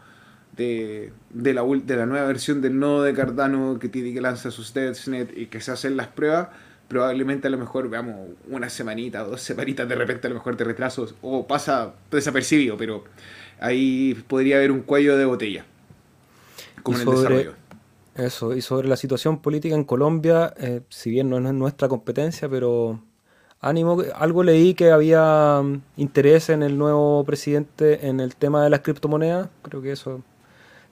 [0.57, 4.52] de, de, la, de la nueva versión del nodo de Cardano que tiene que lanzar
[4.52, 6.48] sus testnet y que se hacen las pruebas,
[6.88, 10.64] probablemente a lo mejor veamos una semanita, dos semanitas de repente a lo mejor de
[10.64, 13.05] retrasos o pasa desapercibido, pero
[13.59, 15.64] ahí podría haber un cuello de botella
[16.82, 17.55] como en el desarrollo.
[18.14, 22.48] Eso, y sobre la situación política en Colombia, eh, si bien no es nuestra competencia,
[22.48, 23.02] pero
[23.64, 28.70] ánimo, algo leí que había mm, interés en el nuevo presidente en el tema de
[28.70, 29.48] las criptomonedas.
[29.62, 30.22] Creo que eso,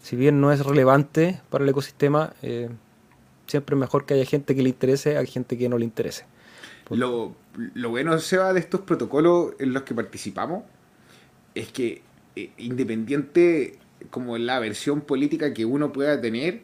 [0.00, 2.70] si bien no es relevante para el ecosistema, eh,
[3.46, 6.24] siempre es mejor que haya gente que le interese a gente que no le interese.
[6.90, 7.34] Lo,
[7.88, 10.64] bueno, Seba, de estos protocolos en los que participamos
[11.54, 12.02] es que
[12.36, 13.78] eh, independiente
[14.10, 16.62] como la versión política que uno pueda tener,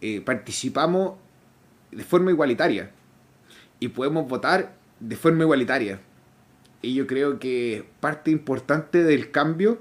[0.00, 1.14] eh, participamos
[1.90, 2.90] de forma igualitaria
[3.80, 6.00] y podemos votar de forma igualitaria.
[6.82, 9.78] Y yo creo que parte importante del cambio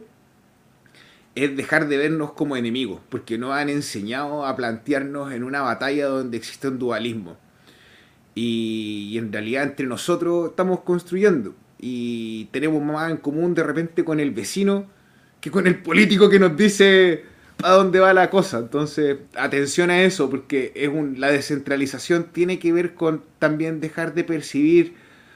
[1.35, 6.07] es dejar de vernos como enemigos, porque nos han enseñado a plantearnos en una batalla
[6.07, 7.37] donde existe un dualismo.
[8.33, 14.19] Y, en realidad entre nosotros estamos construyendo y tenemos más en común de repente con
[14.19, 14.85] el vecino
[15.39, 17.23] que con el político que nos dice
[17.63, 18.59] a dónde va la cosa.
[18.59, 24.13] Entonces, atención a eso, porque es un, la descentralización tiene que ver con también dejar
[24.13, 24.95] de percibir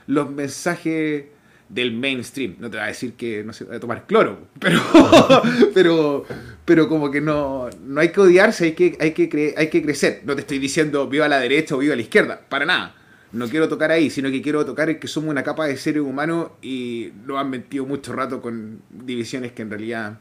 [0.10, 1.26] los mensajes
[1.70, 2.55] del mainstream.
[2.57, 4.82] No te va a decir que no se va a tomar cloro, pero,
[5.74, 6.26] pero,
[6.66, 10.22] pero como que no, no hay que odiarse, hay que, hay, que hay que crecer.
[10.26, 12.95] No te estoy diciendo viva la derecha o viva la izquierda, para nada.
[13.32, 16.01] No quiero tocar ahí, sino que quiero tocar el que somos una capa de seres
[16.01, 20.20] humanos y lo han mentido mucho rato con divisiones que en realidad...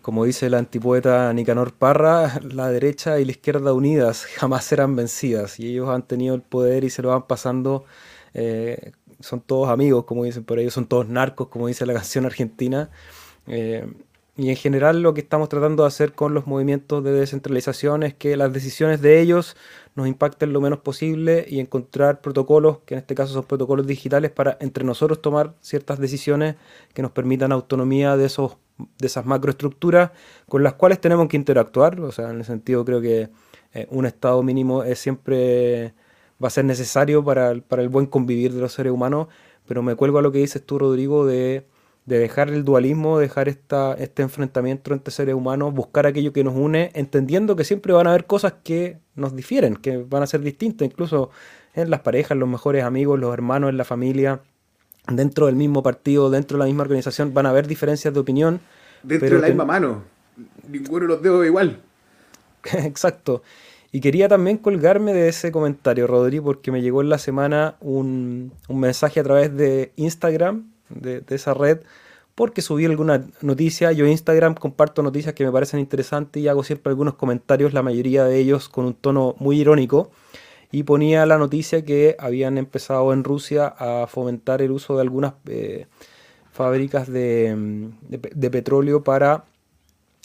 [0.00, 5.58] Como dice el antipoeta Nicanor Parra, la derecha y la izquierda unidas jamás serán vencidas
[5.58, 7.84] y ellos han tenido el poder y se lo van pasando
[8.40, 12.24] eh, son todos amigos, como dicen por ellos, son todos narcos, como dice la canción
[12.24, 12.88] argentina.
[13.48, 13.84] Eh,
[14.36, 18.14] y en general lo que estamos tratando de hacer con los movimientos de descentralización es
[18.14, 19.56] que las decisiones de ellos
[19.96, 24.30] nos impacten lo menos posible y encontrar protocolos, que en este caso son protocolos digitales,
[24.30, 26.54] para entre nosotros tomar ciertas decisiones
[26.94, 28.56] que nos permitan autonomía de, esos,
[28.98, 30.12] de esas macroestructuras
[30.48, 32.00] con las cuales tenemos que interactuar.
[32.00, 33.30] O sea, en el sentido creo que
[33.74, 35.94] eh, un estado mínimo es siempre
[36.42, 39.28] va a ser necesario para, el buen convivir de los seres humanos,
[39.66, 41.66] pero me cuelgo a lo que dices tú, Rodrigo, de,
[42.06, 46.90] dejar el dualismo, dejar esta, este enfrentamiento entre seres humanos, buscar aquello que nos une,
[46.94, 50.86] entendiendo que siempre van a haber cosas que nos difieren, que van a ser distintas,
[50.86, 51.30] incluso
[51.74, 54.40] en las parejas, los mejores amigos, los hermanos, en la familia,
[55.06, 58.60] dentro del mismo partido, dentro de la misma organización, van a haber diferencias de opinión.
[59.02, 60.02] Dentro de la misma mano,
[60.68, 61.80] ninguno los dedos igual.
[62.72, 63.42] Exacto.
[63.90, 68.52] Y quería también colgarme de ese comentario, Rodri, porque me llegó en la semana un,
[68.68, 71.80] mensaje a través de Instagram, de, esa red,
[72.34, 73.90] porque subí alguna noticia.
[73.92, 77.82] Yo en Instagram comparto noticias que me parecen interesantes y hago siempre algunos comentarios, la
[77.82, 80.10] mayoría de ellos con un tono muy irónico.
[80.70, 85.32] Y ponía la noticia que habían empezado en Rusia a fomentar el uso de algunas
[85.46, 85.86] eh,
[86.52, 89.44] fábricas de, de petróleo para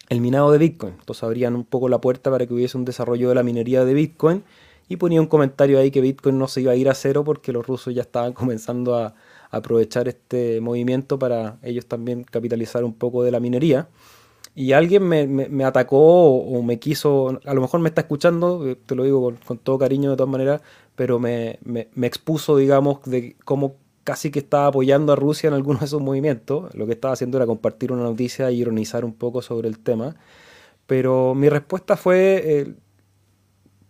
[0.10, 0.96] el minado de Bitcoin.
[1.00, 3.94] Entonces abrían un poco la puerta para que hubiese un desarrollo de la minería de
[3.94, 4.44] Bitcoin
[4.90, 7.52] y ponía un comentario ahí que Bitcoin no se iba a ir a cero porque
[7.52, 9.16] los rusos ya estaban comenzando a,
[9.52, 13.88] aprovechar este movimiento para ellos también capitalizar un poco de la minería.
[14.56, 18.96] Y alguien me, atacó o, me quiso, a lo mejor me está escuchando, eh, te
[18.96, 20.62] lo digo con, con todo cariño de todas maneras,
[20.96, 21.60] pero me,
[22.02, 26.74] expuso, digamos, de cómo casi que estaba apoyando a Rusia en algunos de esos movimientos.
[26.76, 30.16] Lo que estaba haciendo era compartir una noticia e ironizar un poco sobre el tema.
[30.88, 32.74] Pero mi respuesta fue, eh,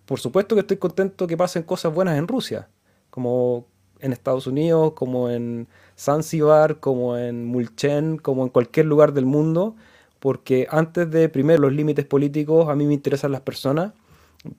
[0.05, 2.69] por supuesto que estoy contento que pasen cosas buenas en Rusia,
[3.09, 3.67] como
[3.99, 9.75] en Estados Unidos, como en Zanzibar, como en Mulchen, como en cualquier lugar del mundo,
[10.19, 13.93] porque antes de primero los límites políticos, a mí me interesan las personas.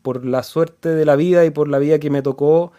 [0.03, 2.73] Por la suerte de la vida y por la vida que me tocó,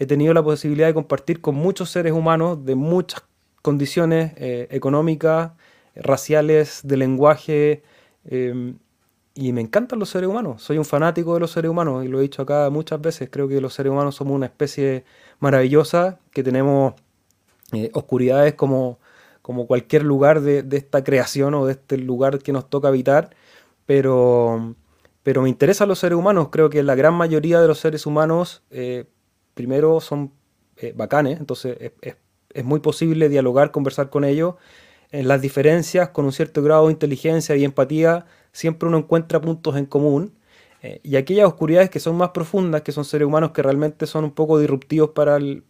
[0.00, 3.22] he tenido la posibilidad de compartir con muchos seres humanos de muchas
[3.60, 5.52] condiciones eh, económicas,
[5.94, 7.82] raciales, de lenguaje.
[8.24, 8.78] Em,
[9.34, 10.62] y me encantan los seres humanos.
[10.62, 13.28] Soy un fanático de los seres humanos y lo he dicho acá muchas veces.
[13.30, 15.04] Creo que los seres humanos somos una especie
[15.38, 16.94] maravillosa, que tenemos
[17.72, 18.98] eh, oscuridades como,
[19.42, 23.36] como cualquier lugar de, esta creación o de este lugar que nos toca habitar.
[23.84, 24.74] Pero,
[25.22, 26.48] pero me interesan los seres humanos.
[26.50, 29.04] Creo que la gran mayoría de los seres humanos, eh,
[29.60, 30.32] primero, son
[30.76, 31.38] eh, bacanes.
[31.38, 34.54] Entonces es, muy posible dialogar, conversar con ellos.
[35.12, 39.76] En las diferencias, con un cierto grado de inteligencia y empatía, siempre uno encuentra puntos
[39.76, 40.32] en común.
[40.82, 44.24] Eh, y aquellas oscuridades que son más profundas, que son seres humanos que realmente son
[44.24, 45.64] un poco disruptivos para el,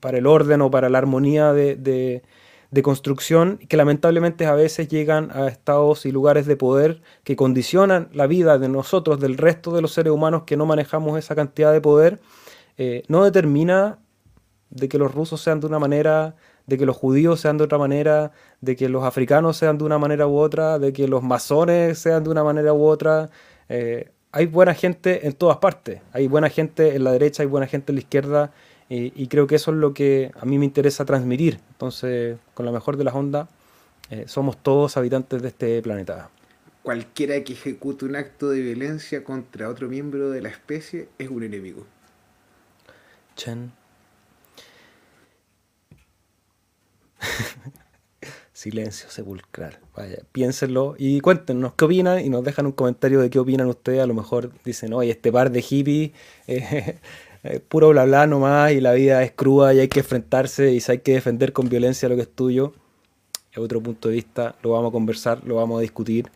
[0.00, 5.30] para el orden o para la armonía de, de, construcción, que lamentablemente a veces llegan
[5.30, 9.80] a estados y lugares de poder que condicionan la vida de nosotros, del resto de
[9.80, 12.20] los seres humanos que no manejamos esa cantidad de poder,
[12.78, 13.98] eh, no determina
[14.70, 17.78] de que los rusos sean de una manera, de que los judíos sean de otra
[17.78, 21.98] manera, de que los africanos sean de una manera u otra, de que los masones
[21.98, 23.30] sean de una manera u otra.
[23.68, 26.00] Eh, hay buena gente en todas partes.
[26.12, 28.52] Hay buena gente en la derecha, hay buena gente en la izquierda.
[28.88, 31.58] Y, creo que eso es lo que a mí me interesa transmitir.
[31.70, 33.48] Entonces, con la mejor de las ondas,
[34.10, 36.30] eh, somos todos habitantes de este planeta.
[36.82, 41.42] Cualquiera que ejecute un acto de violencia contra otro miembro de la especie es un
[41.42, 41.84] enemigo.
[48.52, 49.78] Silencio sepulcral.
[49.94, 54.00] Vaya, piénsenlo y cuéntenos qué opinan y nos dejan un comentario de qué opinan ustedes.
[54.00, 56.12] A lo mejor dicen, oye, este par de hippies,
[56.46, 56.98] eh,
[57.44, 60.82] eh, puro bla bla nomás y la vida es cruda y hay que enfrentarse y
[60.88, 62.72] hay que defender con violencia lo que es tuyo.
[63.52, 66.30] Es otro punto de vista, lo vamos a conversar, lo vamos a discutir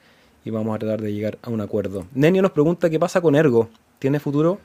[0.45, 2.07] y vamos a tratar de llegar a un acuerdo.
[2.15, 3.69] Nenio nos pregunta qué pasa con Ergo.
[3.99, 4.59] ¿Tiene futuro?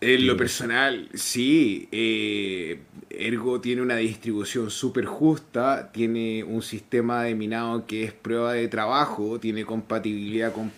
[0.00, 1.88] En lo personal, sí.
[1.90, 2.80] Eh,
[3.10, 8.68] Ergo tiene una distribución súper justa, tiene un sistema de minado que es prueba de
[8.68, 10.70] trabajo, tiene compatibilidad con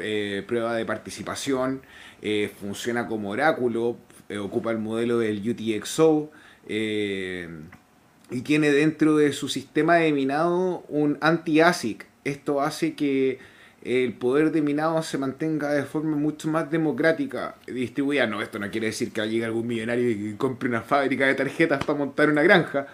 [0.00, 1.82] eh, prueba de participación,
[2.20, 3.96] eh, funciona como oráculo,
[4.40, 6.32] ocupa el modelo del UTXO
[6.66, 12.06] y tiene dentro de su sistema de minado un anti-ASIC.
[12.24, 13.38] Esto hace que
[13.84, 18.26] el poder de minado se mantenga de forma mucho más democrática distribuida.
[18.26, 21.84] No, esto no quiere decir que llegue algún millonario y compre una fábrica de tarjetas
[21.84, 22.86] para montar una granja,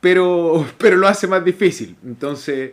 [0.00, 1.96] pero, pero lo hace más difícil.
[2.02, 2.72] Entonces,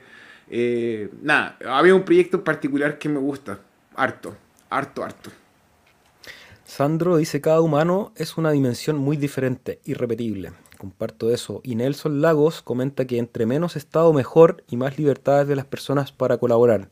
[0.50, 3.60] eh, nada, había un proyecto en particular que me gusta,
[3.96, 4.36] harto,
[4.70, 5.30] harto, harto.
[6.64, 10.52] Sandro dice, cada humano es una dimensión muy diferente, irrepetible.
[10.78, 11.62] Comparto eso.
[11.64, 16.12] Y Nelson Lagos comenta que entre menos Estado mejor y más libertades de las personas
[16.12, 16.90] para colaborar.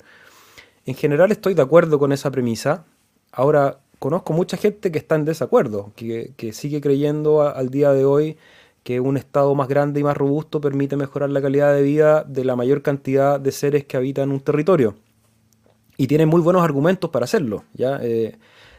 [0.85, 2.85] En general estoy de acuerdo con esa premisa.
[3.31, 8.37] Ahora, conozco mucha gente que está en desacuerdo, que, sigue creyendo al día de hoy
[8.83, 12.43] que un Estado más grande y más robusto permite mejorar la calidad de vida de
[12.43, 14.95] la mayor cantidad de seres que habitan un territorio.
[15.95, 17.63] Y tiene muy buenos argumentos para hacerlo.
[17.73, 17.99] ¿ya?
[18.01, 18.35] Eh,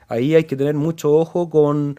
[0.09, 1.99] ahí hay que tener mucho ojo con,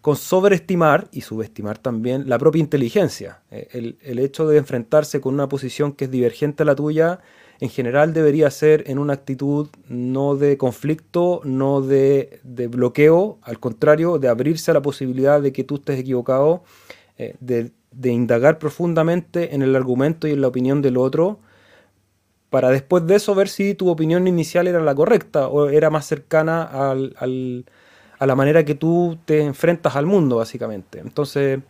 [0.00, 3.42] con sobreestimar y subestimar también la propia inteligencia.
[3.52, 7.20] Eh, el, hecho de enfrentarse con una posición que es divergente a la tuya
[7.60, 12.40] en general debería ser en una actitud no de conflicto, no de,
[12.70, 16.64] bloqueo, al contrario, de abrirse a la posibilidad de que tú estés equivocado,
[17.18, 17.72] eh, de,
[18.10, 21.40] indagar profundamente en el argumento y en la opinión del otro,
[22.50, 26.06] para después de eso ver si tu opinión inicial era la correcta o era más
[26.06, 31.00] cercana a la manera que tú te enfrentas al mundo, básicamente.
[31.00, 31.60] Entonces,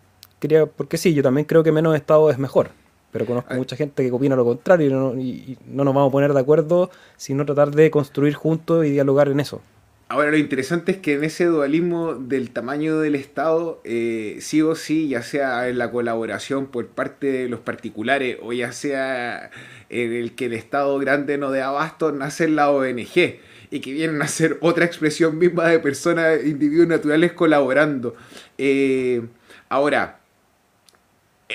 [0.40, 2.70] quería, porque sí, yo también creo que menos Estado es mejor
[3.12, 6.40] pero conozco mucha gente que opina lo contrario y no, nos vamos a poner de
[6.40, 9.62] acuerdo, sino tratar de construir juntos y dialogar en eso.
[10.08, 14.76] Ahora, lo interesante es que en ese dualismo del tamaño del Estado, eh, sí o
[14.76, 19.50] sí, ya sea en la colaboración por parte de los particulares o ya sea
[19.88, 24.22] en el que el Estado grande no dé abasto, nace la ONG y que vienen
[24.22, 28.14] a ser otra expresión misma de personas, individuos naturales colaborando.
[28.58, 29.22] Eh,
[29.68, 30.20] ahora,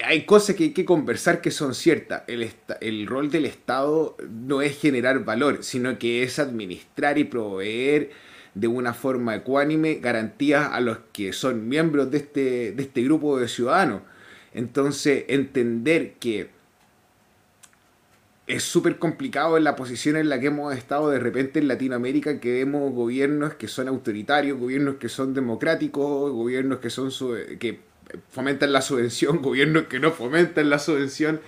[0.06, 2.24] hay cosas que hay que conversar que son ciertas.
[2.28, 2.50] El,
[2.80, 8.12] el, rol del Estado no es generar valor, sino que es administrar y proveer
[8.54, 13.40] de una forma ecuánime garantías a los que son miembros de este, de este grupo
[13.40, 14.02] de ciudadanos.
[14.54, 16.50] Entonces, entender que
[18.48, 22.40] es súper complicado en la posición en la que hemos estado de repente en Latinoamérica,
[22.40, 27.12] que vemos gobiernos que son autoritarios, gobiernos que son democráticos, gobiernos que son
[27.60, 27.91] que
[28.30, 31.42] fomentan la subvención, gobiernos que no fomentan la subvención,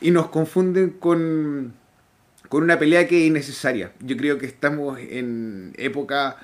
[0.00, 1.74] y nos confunden con,
[2.48, 3.92] con una pelea que es innecesaria.
[4.00, 6.36] Yo creo que estamos en época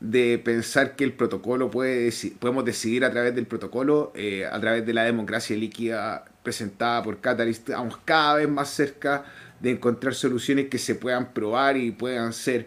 [0.00, 4.86] de pensar que el protocolo puede podemos decidir a través del protocolo, eh, a través
[4.86, 9.24] de la democracia líquida presentada por Catalyst, estamos cada vez más cerca
[9.60, 12.66] de encontrar soluciones que se puedan probar y puedan ser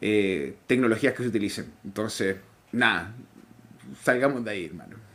[0.00, 1.66] eh, tecnologías que se utilicen.
[1.84, 2.36] Entonces,
[2.72, 3.14] nada,
[4.02, 5.05] salgamos de ahí, hermano.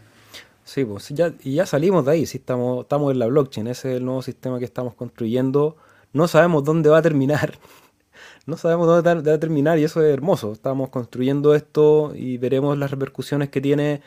[0.63, 3.91] Sí, pues ya, y ya salimos de ahí, sí, estamos, estamos en la blockchain, ese
[3.91, 5.75] es el nuevo sistema que estamos construyendo.
[6.13, 7.57] No sabemos dónde va a terminar,
[8.45, 10.51] no sabemos dónde va a terminar y eso es hermoso.
[10.51, 14.01] Estamos construyendo esto y veremos las repercusiones que tiene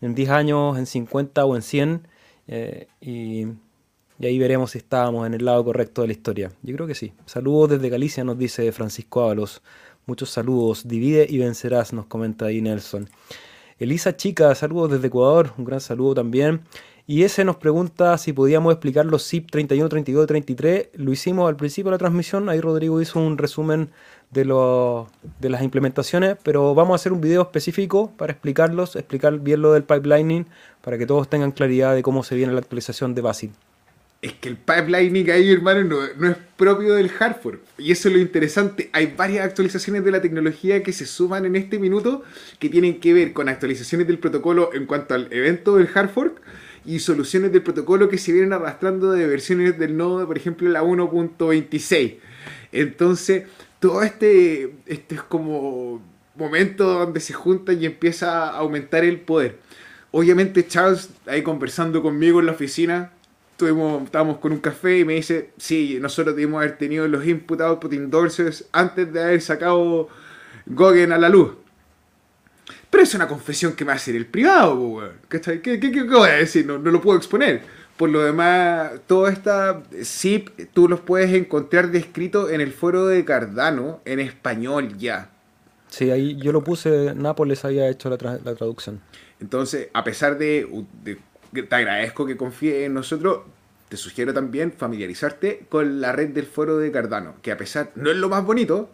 [0.00, 2.08] en 10 años, en 50 o en 100.
[2.48, 3.46] Eh, y,
[4.18, 6.52] y, ahí veremos si estábamos en el lado correcto de la historia.
[6.62, 7.12] Yo creo que sí.
[7.26, 9.62] Saludos desde Galicia, nos dice Francisco Ábalos.
[10.06, 10.88] Muchos saludos.
[10.88, 13.10] Divide y vencerás, nos comenta ahí Nelson.
[13.78, 16.62] Elisa Chica, saludos desde Ecuador, un gran saludo también.
[17.06, 20.88] Y ese nos pregunta si podíamos explicar los SIP 31, 32 33.
[20.94, 23.90] Lo hicimos al principio de la transmisión, ahí Rodrigo hizo un resumen
[24.32, 24.42] de,
[25.38, 29.72] de las implementaciones, pero vamos a hacer un video específico para explicarlos, explicar bien lo
[29.72, 30.46] del pipelining,
[30.82, 33.52] para que todos tengan claridad de cómo se viene la actualización de Basil
[34.20, 37.60] es que el pipelining ahí, hermano, no, es propio del hardware.
[37.78, 38.90] Y eso es lo interesante.
[38.92, 42.24] Hay varias actualizaciones de la tecnología que se suman en este minuto
[42.58, 46.40] que tienen que ver con actualizaciones del protocolo en cuanto al evento del hard fork
[46.84, 50.82] y soluciones del protocolo que se vienen arrastrando de versiones del nodo, por ejemplo, la
[50.82, 52.16] 1.26.
[52.72, 53.44] Entonces,
[53.78, 56.02] todo este, este es como
[56.34, 59.58] momento donde se juntan y empieza a aumentar el poder.
[60.10, 63.12] Obviamente Charles ahí conversando conmigo en la oficina,
[63.66, 67.92] estábamos con un café y me dice, sí, nosotros debimos haber tenido los input output
[67.92, 70.08] endorsers antes de haber sacado
[70.66, 71.52] Gogen a la luz.
[72.90, 76.28] Pero es una confesión que me va a hacer el privado, ¿Qué, qué, qué, voy
[76.28, 76.66] a decir?
[76.66, 77.62] No, no, lo puedo exponer.
[77.96, 83.24] Por lo demás, toda esta zip tú los puedes encontrar descrito en el foro de
[83.24, 85.30] Cardano en español ya.
[85.88, 89.00] Sí, ahí yo lo puse, Nápoles había hecho la, la traducción.
[89.40, 90.68] Entonces, a pesar de,
[91.02, 91.18] de
[91.52, 93.42] te agradezco que confíes en nosotros.
[93.88, 98.10] Te sugiero también familiarizarte con la red del foro de Cardano, que a pesar, no
[98.10, 98.90] es lo más bonito,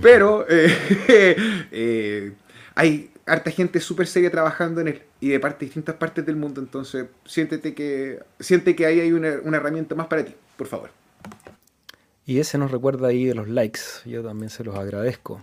[0.00, 0.76] pero eh,
[1.70, 2.32] eh,
[2.74, 6.60] hay harta gente súper seria trabajando en él y de parte, distintas partes del mundo.
[6.60, 10.90] Entonces, siéntete que, siente que ahí hay una, una herramienta más para ti, por favor.
[12.24, 13.80] Y ese nos recuerda ahí de los likes.
[14.04, 15.40] Yo también se los agradezco.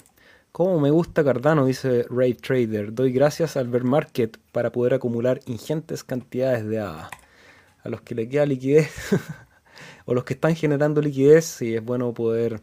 [0.52, 2.94] Cómo me gusta Cardano, dice Ray Trader.
[2.94, 7.10] Doy gracias al bear market para poder acumular ingentes cantidades de ADA.
[7.84, 8.92] A los que le queda liquidez
[10.06, 12.62] o los que están generando liquidez, sí es bueno poder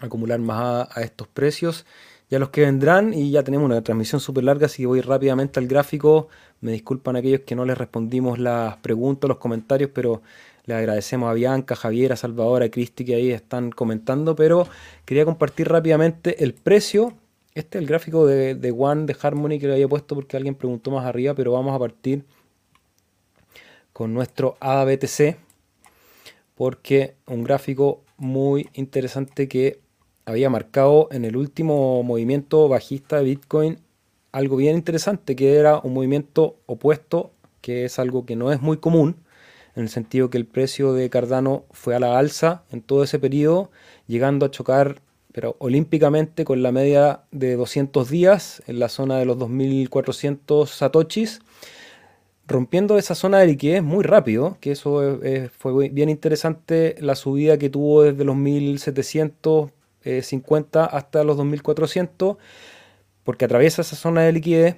[0.00, 1.84] acumular más ADA a estos precios.
[2.30, 5.02] Y a los que vendrán, y ya tenemos una transmisión súper larga, así que voy
[5.02, 6.28] rápidamente al gráfico.
[6.60, 10.22] Me disculpan aquellos que no les respondimos las preguntas, los comentarios, pero
[10.68, 14.68] le agradecemos a Bianca, Javier, a Salvador, a Cristi que ahí están comentando, pero
[15.06, 17.14] quería compartir rápidamente el precio.
[17.54, 20.54] Este es el gráfico de, de One de Harmony que le había puesto porque alguien
[20.54, 22.22] preguntó más arriba, pero vamos a partir
[23.94, 25.38] con nuestro ABTC
[26.54, 29.80] porque un gráfico muy interesante que
[30.26, 33.78] había marcado en el último movimiento bajista de Bitcoin
[34.32, 37.30] algo bien interesante que era un movimiento opuesto
[37.62, 39.16] que es algo que no es muy común
[39.78, 43.20] en el sentido que el precio de Cardano fue a la alza en todo ese
[43.20, 43.70] periodo,
[44.06, 45.00] llegando a chocar
[45.30, 51.42] pero olímpicamente con la media de 200 días en la zona de los 2.400 satoshis,
[52.48, 55.20] rompiendo esa zona de liquidez muy rápido, que eso
[55.56, 62.36] fue bien interesante la subida que tuvo desde los 1.750 hasta los 2.400,
[63.22, 64.74] porque atraviesa esa zona de liquidez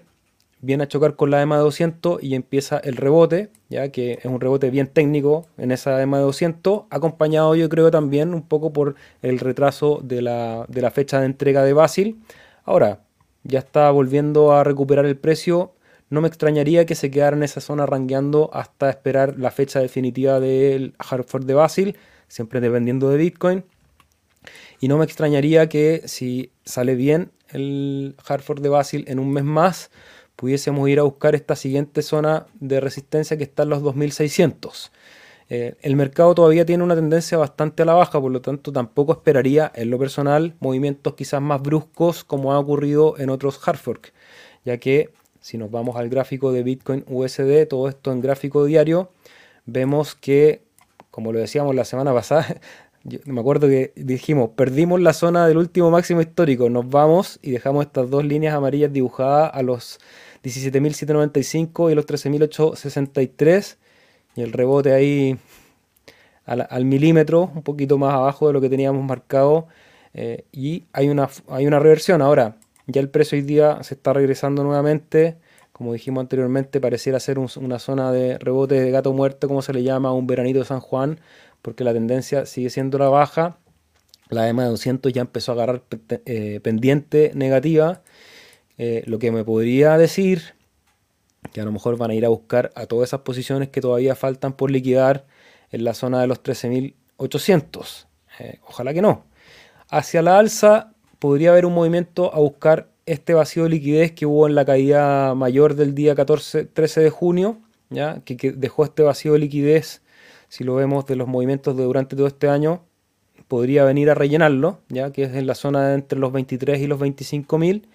[0.62, 4.41] viene a chocar con la EMA 200 y empieza el rebote, ya que es un
[4.41, 9.39] rebote bien técnico en esa EMA 200, acompañado yo creo también un poco por el
[9.39, 12.20] retraso de la, de la fecha de entrega de Basil.
[12.65, 13.01] Ahora,
[13.43, 15.73] ya está volviendo a recuperar el precio,
[16.11, 20.41] no me extrañaría que se quedara en esa zona rangueando hasta esperar la fecha definitiva
[20.41, 21.97] del Hartford de Basil,
[22.27, 23.65] siempre dependiendo de Bitcoin.
[24.81, 29.45] Y no me extrañaría que si sale bien el Hartford de Basil en un mes
[29.45, 29.91] más,
[30.41, 34.91] pudiésemos ir a buscar esta siguiente zona de resistencia que está en los 2600.
[35.51, 39.12] Eh, el mercado todavía tiene una tendencia bastante a la baja, por lo tanto tampoco
[39.12, 44.15] esperaría en lo personal movimientos quizás más bruscos como ha ocurrido en otros hard fork,
[44.65, 45.11] ya que
[45.43, 49.11] si nos vamos al gráfico de Bitcoin USD, todo esto en gráfico diario,
[49.67, 50.62] vemos que,
[51.11, 52.47] como lo decíamos la semana pasada,
[53.27, 57.85] me acuerdo que dijimos, perdimos la zona del último máximo histórico, nos vamos y dejamos
[57.85, 59.99] estas dos líneas amarillas dibujadas a los
[60.43, 63.77] 17.795 y los 13.863.
[64.37, 65.39] Y el rebote ahí
[66.47, 69.69] al, milímetro, un poquito más abajo de lo que teníamos marcado.
[70.15, 72.23] Eh, y hay una, hay una reversión.
[72.23, 72.57] Ahora,
[72.87, 75.37] ya el precio hoy día se está regresando nuevamente.
[75.73, 79.83] Como dijimos anteriormente, pareciera ser una zona de rebote de gato muerto, como se le
[79.83, 81.21] llama, un veranito de San Juan,
[81.62, 83.57] porque la tendencia sigue siendo la baja.
[84.29, 85.83] La EMA de 200 ya empezó a agarrar
[86.27, 88.03] eh, pendiente negativa.
[88.82, 90.55] Eh, lo que me podría decir
[91.52, 94.15] que a lo mejor van a ir a buscar a todas esas posiciones que todavía
[94.15, 95.27] faltan por liquidar
[95.70, 98.07] en la zona de los 13.800.
[98.39, 99.27] Eh, ojalá que no.
[99.90, 104.47] Hacia la alza podría haber un movimiento a buscar este vacío de liquidez que hubo
[104.47, 107.59] en la caída mayor del día 14, 13 de junio,
[107.90, 108.23] ¿ya?
[108.24, 110.01] Que, dejó este vacío de liquidez,
[110.48, 112.82] si lo vemos de los movimientos de durante todo este año,
[113.47, 116.98] podría venir a rellenarlo, ya que es en la zona entre los 23 y los
[116.98, 117.86] 25 mil.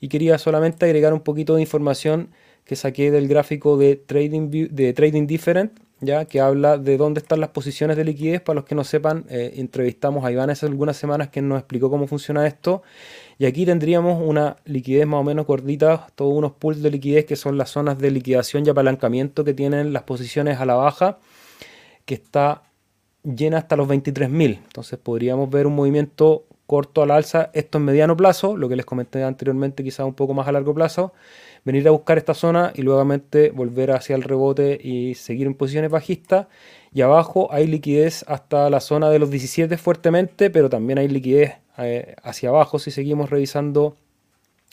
[0.00, 2.30] Y quería solamente agregar un poquito de información
[2.64, 7.40] que saqué del gráfico de Trading, de trading Different, ya que habla de dónde están
[7.40, 8.40] las posiciones de liquidez.
[8.40, 11.90] Para los que no sepan, eh, entrevistamos a Iván hace algunas semanas que nos explicó
[11.90, 12.82] cómo funciona esto.
[13.38, 17.36] Y aquí tendríamos una liquidez más o menos gordita, todos unos pools de liquidez que
[17.36, 21.18] son las zonas de liquidación y apalancamiento que tienen las posiciones a la baja,
[22.04, 22.62] que está
[23.24, 24.60] llena hasta los 23.000.
[24.62, 28.84] Entonces podríamos ver un movimiento corto al alza, esto en mediano plazo, lo que les
[28.84, 31.14] comenté anteriormente quizás un poco más a largo plazo
[31.64, 33.02] venir a buscar esta zona y luego
[33.54, 36.46] volver hacia el rebote y seguir en posiciones bajistas.
[36.92, 41.54] Y abajo hay liquidez hasta la zona de los 17 fuertemente, pero también hay liquidez
[41.78, 43.96] eh, hacia abajo si seguimos revisando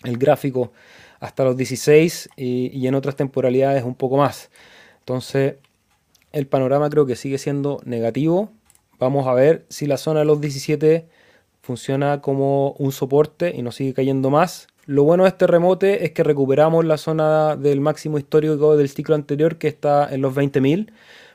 [0.03, 0.73] el gráfico
[1.21, 4.49] hasta los 16 y, y en otras temporalidades un poco más.
[4.99, 5.55] Entonces
[6.33, 8.51] el panorama creo que sigue siendo negativo.
[8.99, 11.07] Vamos a ver si la zona de los 17
[11.65, 16.11] funciona como un soporte y no sigue cayendo más lo bueno de este remote es
[16.11, 20.91] que recuperamos la zona del máximo histórico del ciclo anterior que está en los 20.000,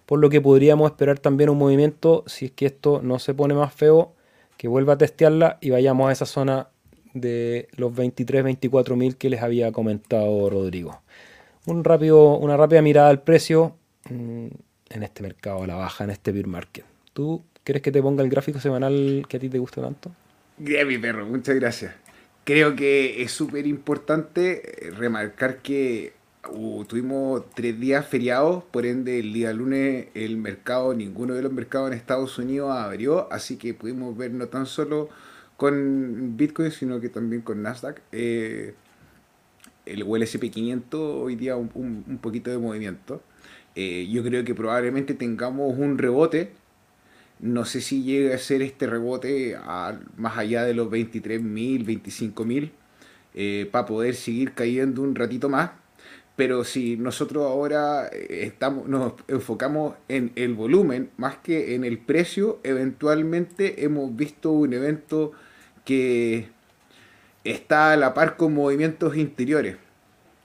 [0.06, 3.54] por lo que podríamos esperar también un movimiento, si es que esto no se pone
[3.54, 4.14] más feo,
[4.56, 6.68] que vuelva a testearla y vayamos a esa zona
[7.12, 11.02] de los 23, 24.000 que les había comentado Rodrigo.
[11.66, 13.74] Un rápido, una rápida mirada al precio
[14.08, 14.46] mm,
[14.90, 16.84] en este mercado a la baja, en este beer market.
[17.12, 20.10] ¿Tú quieres que te ponga el gráfico semanal que a ti te gusta tanto?
[20.58, 21.94] Bien, mi perro, muchas gracias
[22.50, 26.12] creo que es súper importante eh, remarcar que
[26.50, 31.52] uh, tuvimos tres días feriados, por ende el día lunes el mercado, ninguno de los
[31.52, 35.08] mercados en Estados Unidos abrió, así que pudimos ver no tan solo
[35.56, 38.00] con Bitcoin, sino que también con Nasdaq.
[38.10, 38.74] Eh,
[39.86, 43.22] el ULSP 500 hoy día un, poquito de movimiento.
[43.74, 46.50] Eh, yo creo que probablemente tengamos un rebote
[47.40, 49.56] no sé si llega a ser este rebote
[50.16, 52.70] más allá de los 23.000, 25.000,
[53.34, 55.70] eh, para poder seguir cayendo un ratito más.
[56.36, 61.98] Pero si nosotros ahora eh, estamos, nos enfocamos en el volumen más que en el
[61.98, 65.32] precio, eventualmente hemos visto un evento
[65.84, 66.48] que
[67.44, 69.76] está a la par con movimientos interiores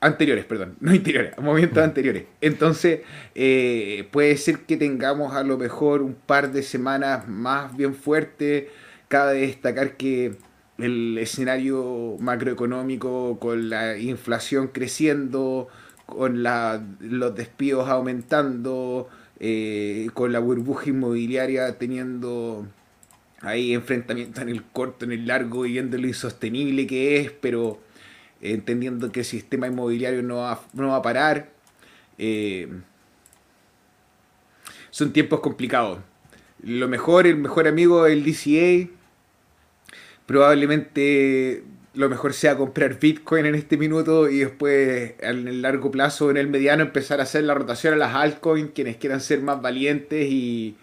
[0.01, 1.85] anteriores, perdón, no interiores, movimientos mm.
[1.85, 2.23] anteriores.
[2.41, 3.01] Entonces,
[3.33, 8.65] eh, puede ser que tengamos a lo mejor un par de semanas más bien fuertes.
[9.07, 10.35] Cabe destacar que
[10.77, 15.69] el escenario macroeconómico con la inflación creciendo,
[16.05, 19.09] con la, los despidos aumentando,
[19.39, 22.67] eh, con la burbuja inmobiliaria teniendo
[23.41, 27.79] ahí enfrentamientos en el corto, en el largo y viendo lo insostenible que es, pero
[28.53, 31.49] entendiendo que el sistema inmobiliario no va, no va a parar.
[32.17, 32.69] Eh,
[34.89, 35.99] son tiempos complicados.
[36.63, 38.89] Lo mejor, el mejor amigo del DCA,
[40.25, 41.63] probablemente
[41.93, 46.37] lo mejor sea comprar Bitcoin en este minuto y después en el largo plazo, en
[46.37, 50.27] el mediano, empezar a hacer la rotación a las altcoins, quienes quieran ser más valientes
[50.29, 50.75] y,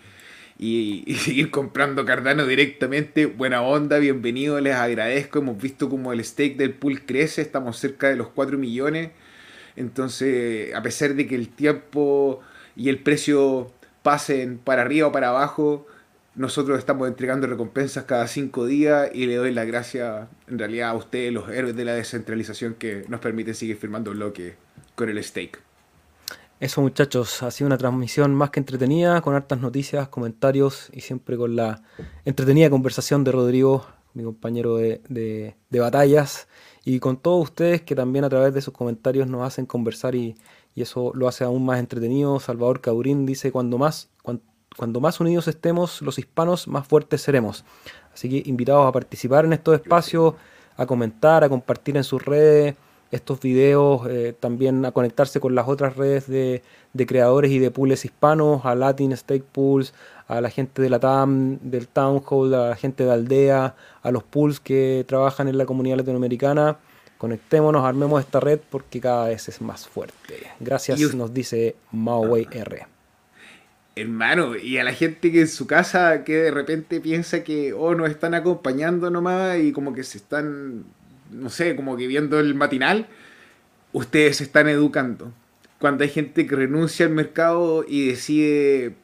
[0.63, 3.27] y, seguir comprando Cardano directamente.
[3.27, 5.41] Buena onda, bienvenido, les agradezco.
[5.41, 9.11] Hemos visto como el stake del pool crece, estamos cerca de los 4 millones.
[9.75, 12.41] Entonces, a pesar de que el tiempo
[12.77, 13.73] y el precio
[14.05, 15.87] pasen para arriba o para abajo,
[16.37, 20.95] nosotros estamos entregando recompensas cada 5 días y le doy la gracia en realidad a
[20.95, 24.55] ustedes, los héroes de la descentralización, que nos permiten seguir firmando bloque
[24.95, 25.72] con el stake.
[26.63, 31.37] Eso muchachos, ha sido una transmisión más que entretenida, con hartas noticias, comentarios y siempre
[31.37, 31.83] con la
[32.25, 33.85] entretenida conversación de Rodrigo,
[34.15, 36.47] mi compañero de, batallas,
[36.85, 40.37] y con todos ustedes que también a través de sus comentarios nos hacen conversar y,
[40.77, 42.39] eso lo hace aún más entretenido.
[42.39, 44.09] Salvador Caurín dice, cuando más,
[44.77, 47.65] cuando más unidos estemos los hispanos, más fuertes seremos.
[48.15, 50.35] Así que invitados a participar en estos espacios,
[50.77, 52.77] a comentar, a compartir en sus redes
[53.13, 56.63] estos videos, eh, también a conectarse con las otras redes de,
[57.07, 59.95] creadores y de pools hispanos, a Latin Stake Pools,
[60.27, 64.11] a la gente de la TAM, del Town Hall, a la gente de Aldea, a
[64.11, 66.79] los pools que trabajan en la comunidad latinoamericana.
[67.19, 70.47] Conectémonos, armemos esta red porque cada vez es más fuerte.
[70.59, 72.87] Gracias, nos dice Maoway R.
[73.95, 77.95] Hermano, y a la gente que en su casa que de repente piensa que oh,
[77.95, 80.85] nos están acompañando nomás y como que se están,
[81.33, 83.09] no sé, como que viendo el matinal,
[83.93, 85.33] ustedes se están educando.
[85.79, 88.95] Cuando hay gente que renuncia al mercado y decide,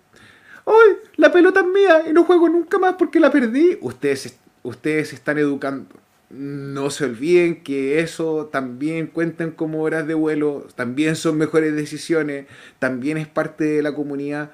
[0.66, 0.96] ¡ay!
[1.16, 5.16] La pelota es mía y no juego nunca más porque la perdí, ustedes, ustedes se
[5.16, 5.96] están educando.
[6.30, 12.46] No se olviden que eso también cuentan como horas de vuelo, también son mejores decisiones,
[12.78, 14.52] también es parte de la comunidad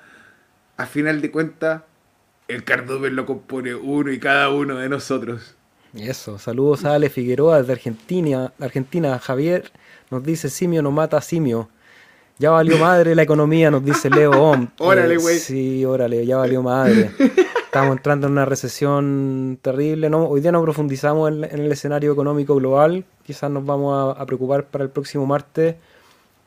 [0.76, 1.82] a final de cuentas,
[2.48, 5.56] el Cardover lo compone uno y cada uno de nosotros.
[5.96, 8.52] Eso, saludos a Ale Figueroa desde Argentina.
[8.58, 9.70] Argentina, Javier
[10.10, 11.68] nos dice simio no mata simio.
[12.38, 14.68] Ya valió madre la economía, nos dice Leo Om.
[14.80, 15.38] órale, güey.
[15.38, 17.10] sí, órale, ya valió madre.
[17.64, 20.10] Estamos entrando en una recesión terrible.
[20.10, 20.24] ¿no?
[20.26, 23.04] Hoy día no profundizamos en, el escenario económico global.
[23.24, 25.76] Quizás nos vamos a preocupar para el próximo martes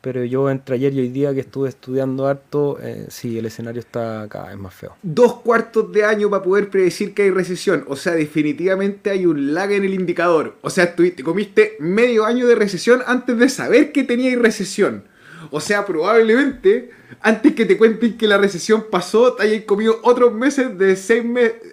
[0.00, 3.80] pero yo entre ayer y hoy día que estuve estudiando harto, eh, sí, el escenario
[3.80, 4.96] está cada vez más feo.
[5.02, 7.84] Dos cuartos de año para poder predecir que hay recesión.
[7.88, 10.56] O sea, definitivamente hay un lag en el indicador.
[10.62, 15.04] O sea, te comiste medio año de recesión antes de saber que teníais recesión.
[15.50, 20.32] O sea, probablemente, antes que te cuenten que la recesión pasó, te hayas comido otros
[20.32, 21.24] meses de seis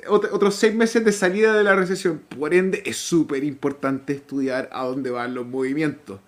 [0.07, 2.21] otros seis meses de salida de la recesión.
[2.37, 6.19] Por ende, es súper importante estudiar a dónde van los movimientos.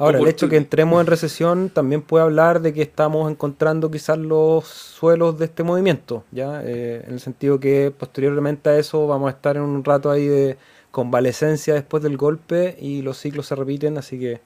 [0.00, 3.90] Ahora, el hecho de que entremos en recesión también puede hablar de que estamos encontrando
[3.90, 6.62] quizás los suelos de este movimiento, ¿ya?
[6.64, 10.26] Eh, en el sentido que posteriormente a eso vamos a estar en un rato ahí
[10.26, 10.56] de
[10.90, 14.40] convalecencia después del golpe y los ciclos se repiten, así que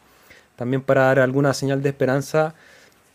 [0.56, 2.56] también para dar alguna señal de esperanza,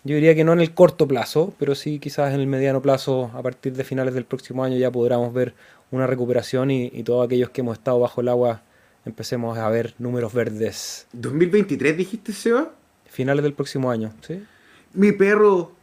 [0.05, 3.31] yo diría que no en el corto plazo, pero sí quizás en el mediano plazo,
[3.33, 5.55] a partir de finales del próximo año ya podremos ver
[5.91, 8.61] una recuperación y, y todos aquellos que hemos estado bajo el agua
[9.09, 11.07] empecemos a ver números verdes.
[11.15, 12.71] ¿2023 dijiste, Seba?
[13.05, 14.43] Finales del próximo año, ¿sí?
[14.93, 15.73] Mi perro,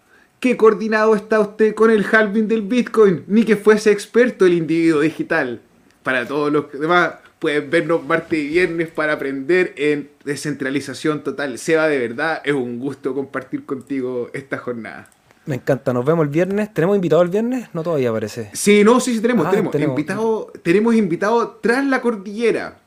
[0.41, 3.25] ¿qué coordinado está usted con el halving del Bitcoin?
[3.27, 5.61] Ni que fuese experto el individuo digital.
[6.03, 11.59] Para todos los demás, pueden vernos martes y viernes para aprender en descentralización total.
[11.59, 15.09] Seba, de verdad, es un gusto compartir contigo esta jornada.
[15.47, 16.75] Me encanta, nos vemos el viernes.
[16.75, 17.69] ¿Tenemos invitado el viernes?
[17.73, 18.51] No todavía parece.
[18.53, 19.75] Sí, no, sí, sí tenemos, ah, tenemos.
[19.77, 22.79] Invitado, tenemos invitado tras la cordillera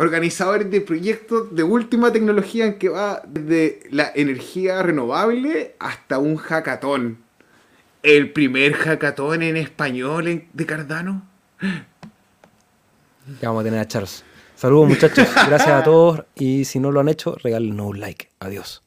[0.00, 6.36] organizadores de proyectos de última tecnología en que va desde la energía renovable hasta un
[6.36, 7.18] hackathon.
[8.02, 11.22] El primer hackathon en español de Cardano.
[13.42, 14.24] Ya vamos a tener a Charles.
[14.56, 18.30] Saludos muchachos, gracias a todos y si no lo han hecho, regálenos un like.
[18.40, 18.82] Adiós.